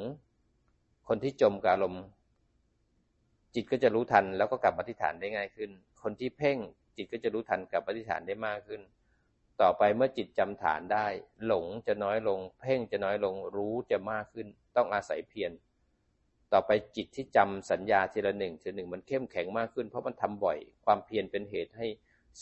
[1.09, 2.05] คนที่จมกับอารมณ์
[3.55, 5.71] จิตก็จะรู้ทันแล้วก็กลับมาที่ฐานได้ง่ายขึ้น
[6.03, 6.59] คนที่เพ่ง
[6.97, 8.81] จิตก็จะรู้ทันกลับมาที่ฐานได้มากขึ้น
[9.61, 11.07] ต่อไปเมื่อจิตจำฐานได้
[11.47, 14.47] หลงจะน้อยลง เพ่งจะน้อยลง รู้จะมากขึ้น
[14.77, 15.53] ต้องอาศัยเพียร
[16.53, 21.87] ต่อไปจิตที่จำสัญญาทีละหนึ่งทีละหนึ่งมันเข้มแข็งมากขึ้น เพราะมันทำบ่อย ความเพียรเป็นเหตุให้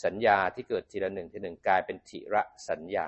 [0.03, 3.07] สัญญาที่เกิดทีละหนึ่งทีหนึ่งกลายเป็นทิระสัญญา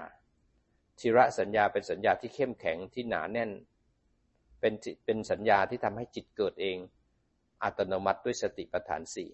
[1.00, 3.52] ทิระสัญญาเป็นสัญญาที่เข้มแข็งที่หนาแน่น
[4.60, 4.74] เป็น
[5.06, 6.78] เป็นสัญญาที่ทำให้จิตเกิดเอง
[7.64, 9.30] อัตโนมัติด้วยสติปัฏฐานสี่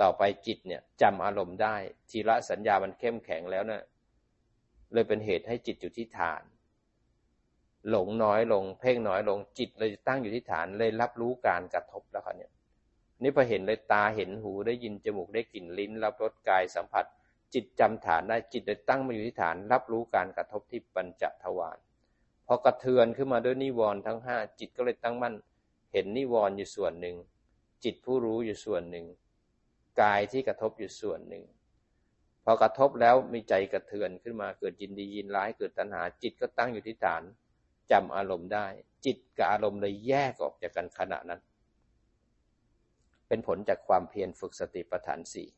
[0.00, 1.76] ต่อไปจิตเนี่ยจำอารมณ์ได้
[2.10, 3.82] ทีละสัญญามันเข้มแข็งแล้วเนะี่ย
[4.92, 6.42] เลยเป็นเหตุให้จิตอยู่ที่ฐาน
[7.90, 12.52] หลงน้อยลง เพ่งน้อยลงจิตเลยตั้งอยู่ที่ฐานเลยรับรู้การกระทบแล้วครับเนี่ย
[13.22, 17.04] นี่พอเห็นเลยตาเห็นหูได้ยินจมูกได้กลิ่นลิ้น รับรสกายสัมผัส
[17.54, 21.78] จิตจำฐานได้จิตเลยตั้งมาอยู่ที่ฐาน รับรู้การกระทบที่ปัญจทวาร
[22.46, 25.34] พอกระเทือนขึ้นมาด้วยนิวรณ์ทั้งห้าจิตก็เลยตั้งมั่น
[25.92, 27.16] เห็นนิวรณ์อยู่ส่วนหนึ่ง
[27.84, 29.06] จิตผู้รู้อยู่ส่วนหนึ่ง
[30.00, 31.44] กายที่กระทบอยู่ส่วนหนึ่ง
[32.44, 37.22] พอกระทบแล้วมีใจกระเทือนขึ้นมาเกิดยินดียินร้ายเกิดตัณหา จิตก็ตั้งอยู่ที่ฐาน
[37.90, 38.66] จำอารมณ์ได้
[39.04, 41.40] จิตกับอารมณ์เลยแยกออกจากกันขณะนั้น
[43.28, 45.48] เป็นผลจากความเพียรฝึกสติปัฏฐานสี่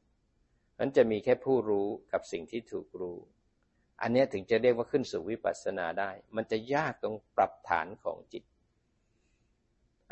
[0.78, 3.18] นั้นจะมีแค่ผู้รู้กับสิ่งที่ถูกรู้
[4.02, 8.44] อันนี้ถึงจะเรียกว่าขึ้นสู่วิปัสสนาได้ มันจะยากตรงปรับฐานของจิต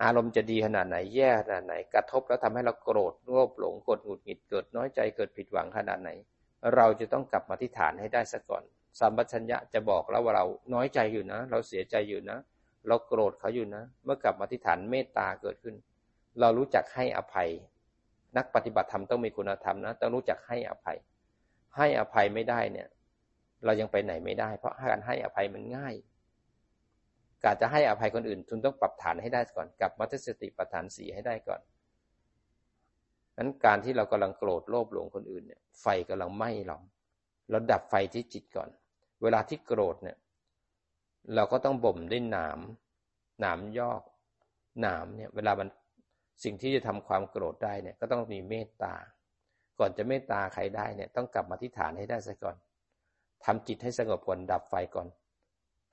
[0.02, 6.10] อารมณ์จะดีขนาดไหนแย่ขนาดไหน กระทบแล้วทำให้เราโกรธโลภหลงกดหงุดหงิดเกิดน้อยใจเกิดผิดหวังขนาดไหน
[6.74, 8.62] เราจะต้องกลับมาที่ฐานให้ได้ซะก่อน
[8.98, 10.44] สัมปชัญญะจะบอกแล้วว่าเรา
[10.74, 12.38] น้อยใจอยู่นะ เราเสียใจอยู่นะ
[12.88, 15.74] เราโกรธเขาอยู่นะ เมื่อกลับมาที่ฐานเมตตาเกิดขึ้น
[16.40, 17.48] เรารู้จักให้อภัย
[18.36, 20.96] นักปฏิบัติธรรมต้องมีคุณธรรมนะต้องรู้จักให้อภัย
[21.76, 22.88] ให้อภัยไม่ได้เนี่ย
[23.64, 25.94] เรายังไปไหนไม่ได้ เพราะการให้อภัยมันง่าย
[27.44, 31.60] การจะให้อภัยคนอื่นคุณต้องปรับฐานให้ได้ก่อนกับมัตสติปฐานสีให้ได้ก่อน
[33.36, 36.78] นั้นการที่เรากำลังโกรธโลภหลงคนอื่นเนี่ย ไฟกำลังไหม้เรา
[37.50, 38.68] เราดับไฟที่จิตก่อน
[39.22, 40.16] เวลาที่โกรธเนี่ย
[41.34, 42.58] เราก็ต้องบ่มด้วยหนาม
[43.40, 44.02] หนามยอก
[44.80, 45.68] หนามเนี่ย เวลามัน
[46.44, 48.94] สิ่งที่จะทำความโกรธได้เนี่ยก็ต้องมีเมตตา
[49.78, 52.56] ก่อนจะเมตตาใครได้เนี่ยต้องกลับมาที่ฐานให้ได้ซะก่อน
[53.44, 55.08] ทำจิตให้สงบก่อนดับไฟก่อน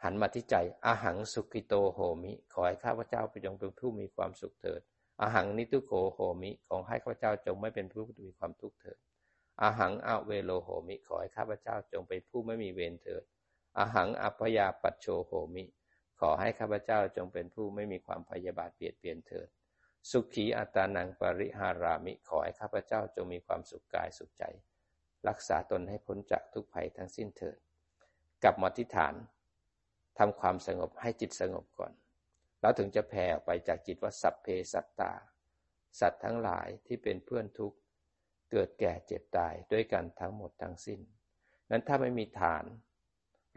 [0.04, 4.82] หันมาที่ใจอาหังสุขิโตโหมิ ขอให้ข้าพเจ้าไปจงเป็นผู้มีความสุขเถิด
[5.22, 8.98] อาหังนิทุโขโหมิของให้ข้าพเจ้าจงไม่เป็นผู้มีความทุกข์เถิด
[9.62, 13.24] อาหังอาเวโลโหมิ ขอให้ข้าพเจ้าจงเป็นผู้ไม่มีเวรเถิด
[13.78, 15.64] อาหังอัพยาปัจโชโหมิ
[16.20, 19.48] ขอให้ข้าพเจ้าจงเป็นผู้ไม่มีความพยาบาทเบียดเบียนเถิด
[20.12, 24.44] สุขีอัตานังปริหารามิขอให้ข้าพเจ้าจงมีความสุขกายสุขใจ
[25.28, 27.58] รักษาตนให้พ้นจากทุกภัยทั้งสิ้นเถิด
[28.44, 29.16] กลับมาที่ฐาน
[30.20, 31.94] ทำความสงบให้จิตสงบก่อน
[32.62, 35.14] แล้วถึงจะแผ่ออกไปจากจิตว่าสัพเพสัตตา
[36.00, 37.78] สัตว์ทั้งหลายที่เป็นเพื่อนทุกข์
[38.52, 41.00] เกิดแก่เจ็บตายด้วยกันทั้งหมดทั้งสิ้น
[41.72, 42.64] นั้นถ้าไม่มีฐาน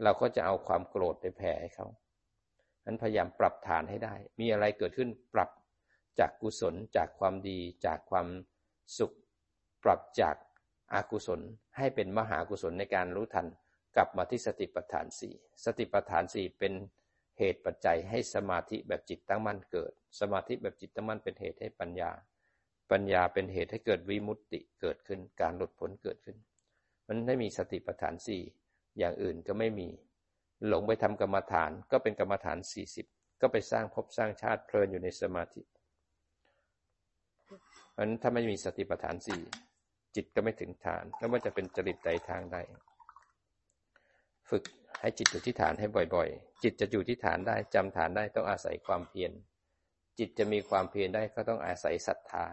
[0.03, 1.87] เราก็จะเอาความโกรธไปแผ่ให้เขา
[2.85, 5.49] นั้นพยายามปรับฐานให้ได้ มีอะไรเกิดขึ้นปรับ
[6.19, 8.27] จากกุศลจากความดีจากความ
[8.97, 9.15] สุข
[9.83, 10.35] ปรับจาก
[10.93, 11.41] อากุศล
[11.77, 13.47] ให้เป็นมหากุศลในการรู้ทัน
[13.95, 15.33] กลับมาที่สติปัฏฐานสี่
[15.65, 16.73] สติปัฏฐานสี่เป็น
[17.37, 22.11] เหตุปัจจัยให้สมาธิแบบจิตตั้งมั่นเกิด สมาธิแบบจิตตั้งมั่นเป็นเหตุให้ปัญญา
[22.91, 26.37] ปัญญาเป็นเหตุให้เกิดวิมุตติเกิดขึ้น การหลุดพ้นเกิดขึ้น
[27.07, 28.41] มันไม่มีสติปัฏฐานสี่
[28.97, 29.87] อย่างอื่นก็ไม่มี
[30.67, 33.05] หลงไปทำกรรมฐานก็เป็นกรรมฐานสี่สิบ
[33.41, 35.61] ก็ไปสร้างภพสร้างชาติเพลินอยู่ในสมาธิ
[37.99, 39.41] ราะนั้นถ้าไม่มีสติปัฏฐานสี่
[40.15, 42.57] จิตก็ไม่ถึงฐานแล้วมันจะเป็นจริตใดทางใด
[44.49, 44.63] ฝึก
[45.01, 49.31] ให้จิตอยู่ที่ฐานให้บ่อย ๆ จิตจะอยู่ที่ฐานได้จำฐานได้ต้องอาศัยความเพียร
[50.19, 52.45] จิตจะมีความเพียรได้ก็ต้องอาศัยศรัทธา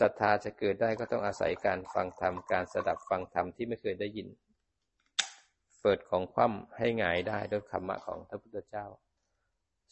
[0.00, 4.28] ศรัทธาจะเกิดได้ก็ต้องอาศัยการฟังธรรมการสดับฟังธรรมที่ไม่เคยได้ยิน
[5.82, 8.86] เปิดของคว่ำให้หงายได้ด้วยคำมะของพระพุทธเจ้า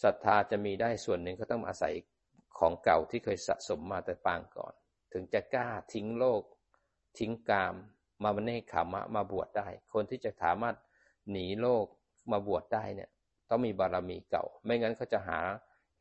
[0.02, 1.94] ศรัทธาจะมีได้ส่วนหนึ่งก็ต้องอาศัย
[2.58, 4.72] ของเก่าที่เคยสะสมมาแต่ปางก่อน
[5.12, 6.42] ถึงจะกล้าทิ้งโลก
[7.18, 7.74] ทิ้งกาม
[8.22, 10.76] มาเนคขามะมาบวชได้ คนที่จะสามารถ
[11.30, 11.86] หนีโลก
[12.32, 13.10] มาบวชได้เนี่ย
[13.48, 15.40] ต้องมีบารมีเก่า ไม่งั้นเขาจะหา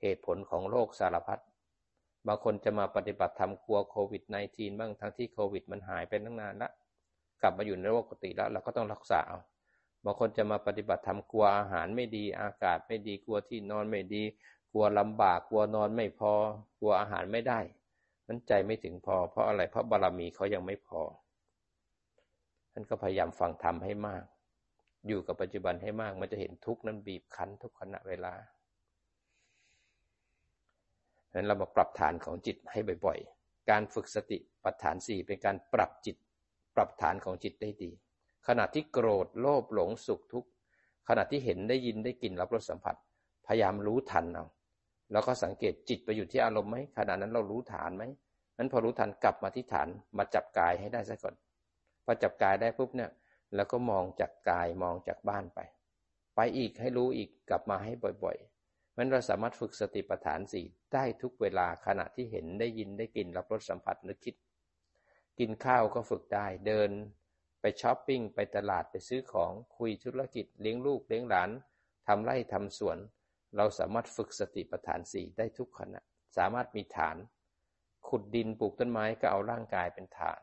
[0.01, 1.41] เหตุผลของโรคสารพัด
[2.27, 6.69] บางคนจะมาปฏิบัติธรรมกลัวโควิด -19 บ้างทั้งที่โควิด มันหายไปตั้งนานละ
[7.41, 9.39] กลับมาอยู่ในโลกปกติแล้วเราก็ต้องรักษาเอา
[10.05, 14.23] บางคนจะมาปฏิบัติธรรมกลัวอาหารไม่ดีอากาศไม่ดีกลัวที่นอนไม่ดี
[14.75, 16.33] ลัวลำบากกลัวนอนไม่พอ
[16.79, 17.59] กลัวอาหารไม่ได้
[18.27, 21.01] นั้นใจไม่ถึงพอ เพราะอะไรเพราะบารมีเขายังไม่พอ
[22.71, 24.23] ท่านก็พยายามฟังธรรมให้มาก
[25.07, 28.33] อยู่กับปัจจุบันให้มาก มันจะเห็นทุกข์นั้นบีบคั้นทุกขณะเวลา
[31.29, 36.17] ฉะนั้นเรามาปรับฐานของจิตให้บ่อยๆ การฝึกสติปัฏฐานสี่เป็นการปรับจิต
[36.75, 37.91] ปรับฐานของจิตได้ดี
[38.47, 40.49] ขณะที่โกรธโลภหลงสุขทุกข์
[41.09, 42.95] ขณะที่เห็นได้ยินได้กลิ่นรับรสสัมผัส
[43.47, 44.45] พยายามรู้ทันเอา
[45.11, 48.03] แล้วก็สังเกตจิตไปอยู่ที่อารมณ์ไหมขณะนั้นเรารู้ฐานไหม
[48.57, 49.87] นั้นพอรู้ทันกลับมาที่ฐาน
[50.17, 51.35] มาจับกายให้ได้ซะก่อน
[52.05, 53.11] พอจับกายได้ปุ๊บเนี่ย
[53.55, 55.59] แล้วก็มองจากกายมองจากบ้านไป
[56.35, 57.93] ไปอีกให้รู้อีกกลับมาให้
[58.23, 64.35] บ่อยๆมันเราสามารถฝึกสติปัฏฐานสี่ได้ทุกเวลาขณะที่เห็นได้ยินได้กลิ่นรับรสสัมผัสนึกคิด
[65.39, 66.89] กินข้าวก็ฝึกได้เดิน
[67.61, 71.49] ไปช้อปปิ้งไปตลาดไปซื้อของคุยธุรกิจเลี้ยงลูกเลี้ยงหลาน
[72.07, 72.97] ทำไร่ทำสวน
[73.57, 76.01] เราสามารถฝึกสติปัฏฐานสี่ได้ทุกขณะ
[76.37, 77.17] สามารถมีฐาน
[78.07, 80.41] ขุดดินปลูกต้นไม้ก็เอาร่างกายเป็นฐาน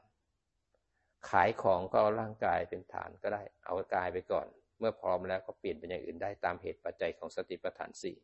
[1.30, 4.46] ขายของก็เอาร่างกายเป็นฐานก็ได้ เอากายไปก่อน
[4.78, 8.16] เมื่อพร้อมแล้วก็เปลี่ยนเป็นอย่างอื่นได้ตามเหตุปัจจัยของสติปัฏฐานสี่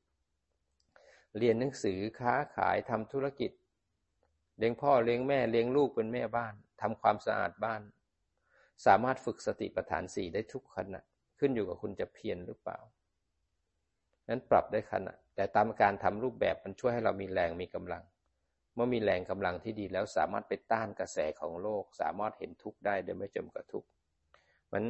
[1.39, 3.51] เรียนหนังสือค้าขายทำธุรกิจ
[4.59, 7.82] เลี้ยงพ่อเลี้ยงแม่เลี้ยงลูกเป็นแม่บ้านทำความสะอาดบ้าน
[8.86, 11.01] สามารถฝึกสติปัฏฐานสี่ได้ทุกขณะ
[11.39, 12.78] ขึ้นอยู่กับคุณจะเพียรหรือเปล่า
[14.29, 18.03] นั้นปรับได้ขณะ แต่ตามการทำรูปแบบมันช่วยให้เรามีแรงมีกำลัง
[18.74, 23.89] เมื่อมีแรงกำลังที่ดีแล้วสามารถไปต้านกระแสของโลก สามารถเห็นทุกข์ได้โดยไม่จมกับทุกข์
[24.72, 24.83] มัน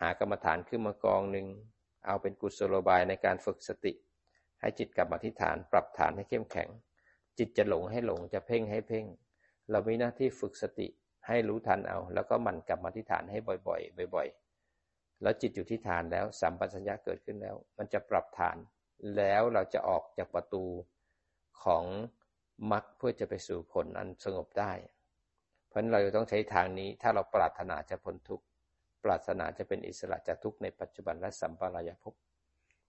[0.00, 1.46] หากรรมฐานขึ้นมากองหนึ่ง
[2.06, 3.92] เอาเป็นกุศโลบายในการฝึกสติ
[4.60, 6.68] ให้จิตกลับมาที่ฐาน ปรับฐานให้เข้มแข็ง
[7.38, 9.06] จิตจะหลงให้หลงจะเพ่งให้เพ่ง
[9.70, 10.88] เรามีหน้าที่ฝึกสติ
[11.26, 13.38] ให้รู้ทันเอา แล้วก็มันกลับมาที่ฐานให้
[13.68, 14.28] บ่อยๆ บ่อย
[14.74, 18.56] ๆ แล้วจิตอยู่ที่ฐานแล้วสัมปชัญญะเกิดขึ้นแล้ว มันจะปรับฐาน
[19.16, 20.64] แล้วเราจะออกจากประตู
[21.64, 21.84] ของ
[22.72, 24.72] มรรคเพื่อจะไปสู่ผลอันสงบได้
[25.68, 28.44] เพราะนั้นเราต้องใช้ทางนี้ถ้าเราปรารถนาจะพ้นทุกข์
[29.04, 32.14] ปรารถนาจะเป็นอิสระจากทุกข์ในปัจจุบันและสัมปรายภพ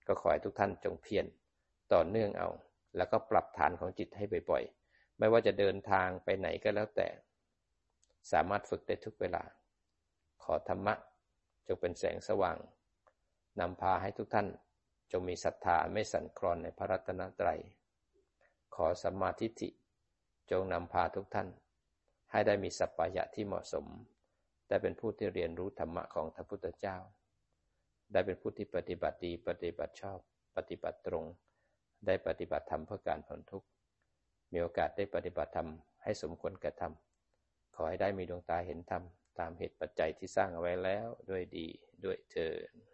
[0.07, 1.26] ก็ก็ขอให้ทุกท่านจงเพียร
[1.93, 2.49] ต่อเนื่องเอา
[2.97, 7.07] แล้วก็ปรับฐานของจิตให้บ่อยๆ ไม่ว่าจะเดินทางไปไหนก็แล้วแต่
[8.32, 9.43] สามารถฝึกได้ทุกเวลา
[10.43, 10.93] ขอธรรมะ
[11.68, 12.57] จงเป็นแสงสว่าง
[13.59, 14.47] นำพาให้ทุกท่าน
[15.12, 17.59] จงมีศรัทธาไม่สั่นคลอนในพระรัตนตรัย
[18.76, 19.70] ขอสัมมาทิฏฐิ
[20.51, 21.47] จงนำพาทุกท่าน
[22.32, 23.86] ให้ได้มีสัพพายะที่เหมาะสม
[24.68, 26.97] ได้เป็นผู้ที่เรียนรู้ธรรมะของพระพุทธเจ้า
[28.12, 30.20] ได้เป็นผู้ที่ปฏิบัติดีปฏิบัติชอบ
[30.55, 31.26] ปฏิบัติตรง
[32.05, 33.68] ได้ปฏิบัติธรรมเพื่อการพ้นทุกข์
[34.51, 35.70] มีโอกาสได้ปฏิบัติธรรม
[36.03, 39.03] ให้สมควรแก่ธระทำขอให้ได้มีดวงตาเห็นธรรม
[39.39, 41.68] ตามเหตุปัจจัยที่สร้างเอาไว้แล้วด้วยดี
[42.03, 42.91] ด้วยเถิด